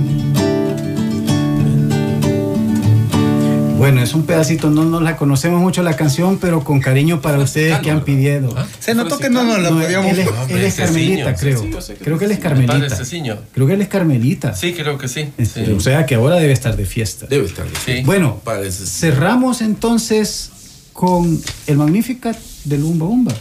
[3.83, 7.39] Bueno, es un pedacito, no nos la conocemos mucho la canción, pero con cariño para
[7.39, 8.53] ustedes que han pedido.
[8.55, 8.65] ¿Ah?
[8.79, 10.09] Se notó que no nos la No, podíamos...
[10.13, 11.61] él es, él es carmelita, creo.
[11.61, 12.95] Que Creo que él es Padre carmelita.
[12.95, 13.39] Ceciño.
[13.53, 14.55] Creo que él es carmelita.
[14.55, 15.27] Sí, creo que sí.
[15.37, 15.71] Este, Sí.
[15.73, 17.25] O sea que ahora debe estar de fiesta.
[17.25, 17.65] Debe estar.
[17.85, 18.03] Sí.
[18.05, 18.85] Bueno, Parece.
[18.85, 20.51] cerramos entonces
[20.93, 23.33] con el Magnificat del Umba Umba.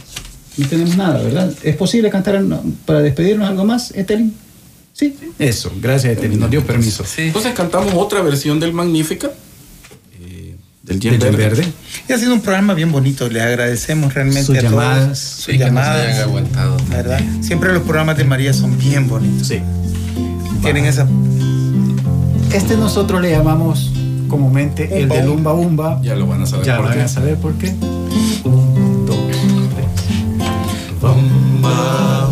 [0.57, 1.53] No tenemos nada, ¿verdad?
[1.63, 2.43] ¿Es posible cantar
[2.85, 4.35] para despedirnos algo más, Etelin?
[4.91, 5.15] Sí.
[5.39, 6.37] Eso, gracias, Etelin.
[6.37, 7.05] Nos dio permiso.
[7.05, 7.21] Sí.
[7.27, 9.31] Entonces cantamos otra versión del Magnífica.
[10.83, 11.37] Del Del Yen Verde.
[11.37, 11.73] verde.
[12.09, 15.03] Y ha sido un programa bien bonito, le agradecemos realmente Sus a llamadas.
[15.05, 15.17] todos.
[15.19, 16.07] Sí, Sus que nos llamadas.
[16.07, 16.77] hayan aguantado.
[16.89, 17.21] ¿verdad?
[17.41, 19.47] Siempre los programas de María son bien bonitos.
[19.47, 19.59] Sí.
[20.61, 21.07] Tienen esa...
[22.53, 23.91] Este nosotros le llamamos
[24.27, 25.99] comúnmente el Umba del Umba.
[26.03, 27.01] Ya lo van a saber Ya por van qué.
[27.01, 27.69] a saber por qué.
[28.43, 29.17] Un, dos,
[29.73, 29.87] tres.
[31.01, 32.22] En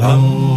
[0.00, 0.49] long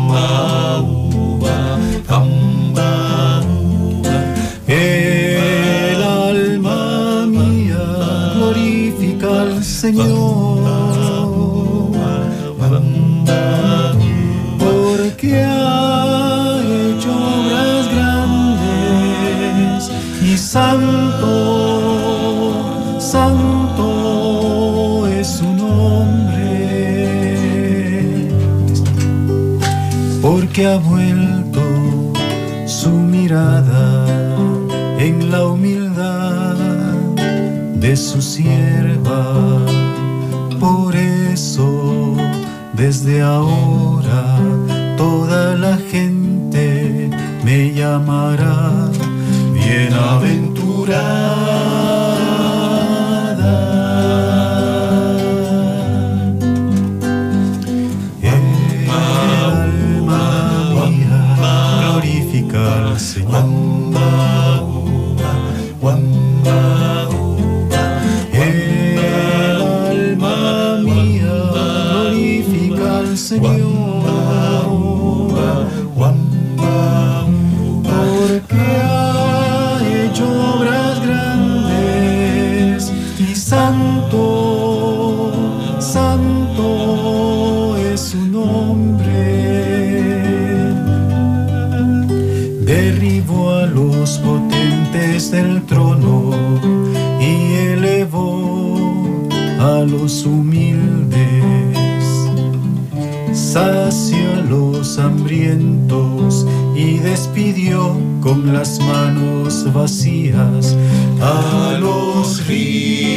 [104.83, 110.75] Hambrientos y despidió con las manos vacías
[111.21, 113.13] a los ricos.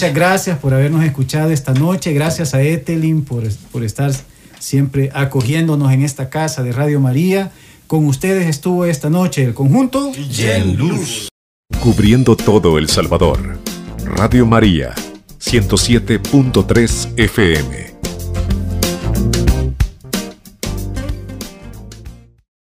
[0.00, 2.14] Muchas gracias por habernos escuchado esta noche.
[2.14, 4.10] Gracias a Etelin por, por estar
[4.58, 7.52] siempre acogiéndonos en esta casa de Radio María.
[7.86, 10.10] Con ustedes estuvo esta noche el conjunto
[10.74, 11.28] Luz.
[11.82, 13.58] Cubriendo todo El Salvador.
[14.02, 14.94] Radio María,
[15.38, 17.89] 107.3 FM.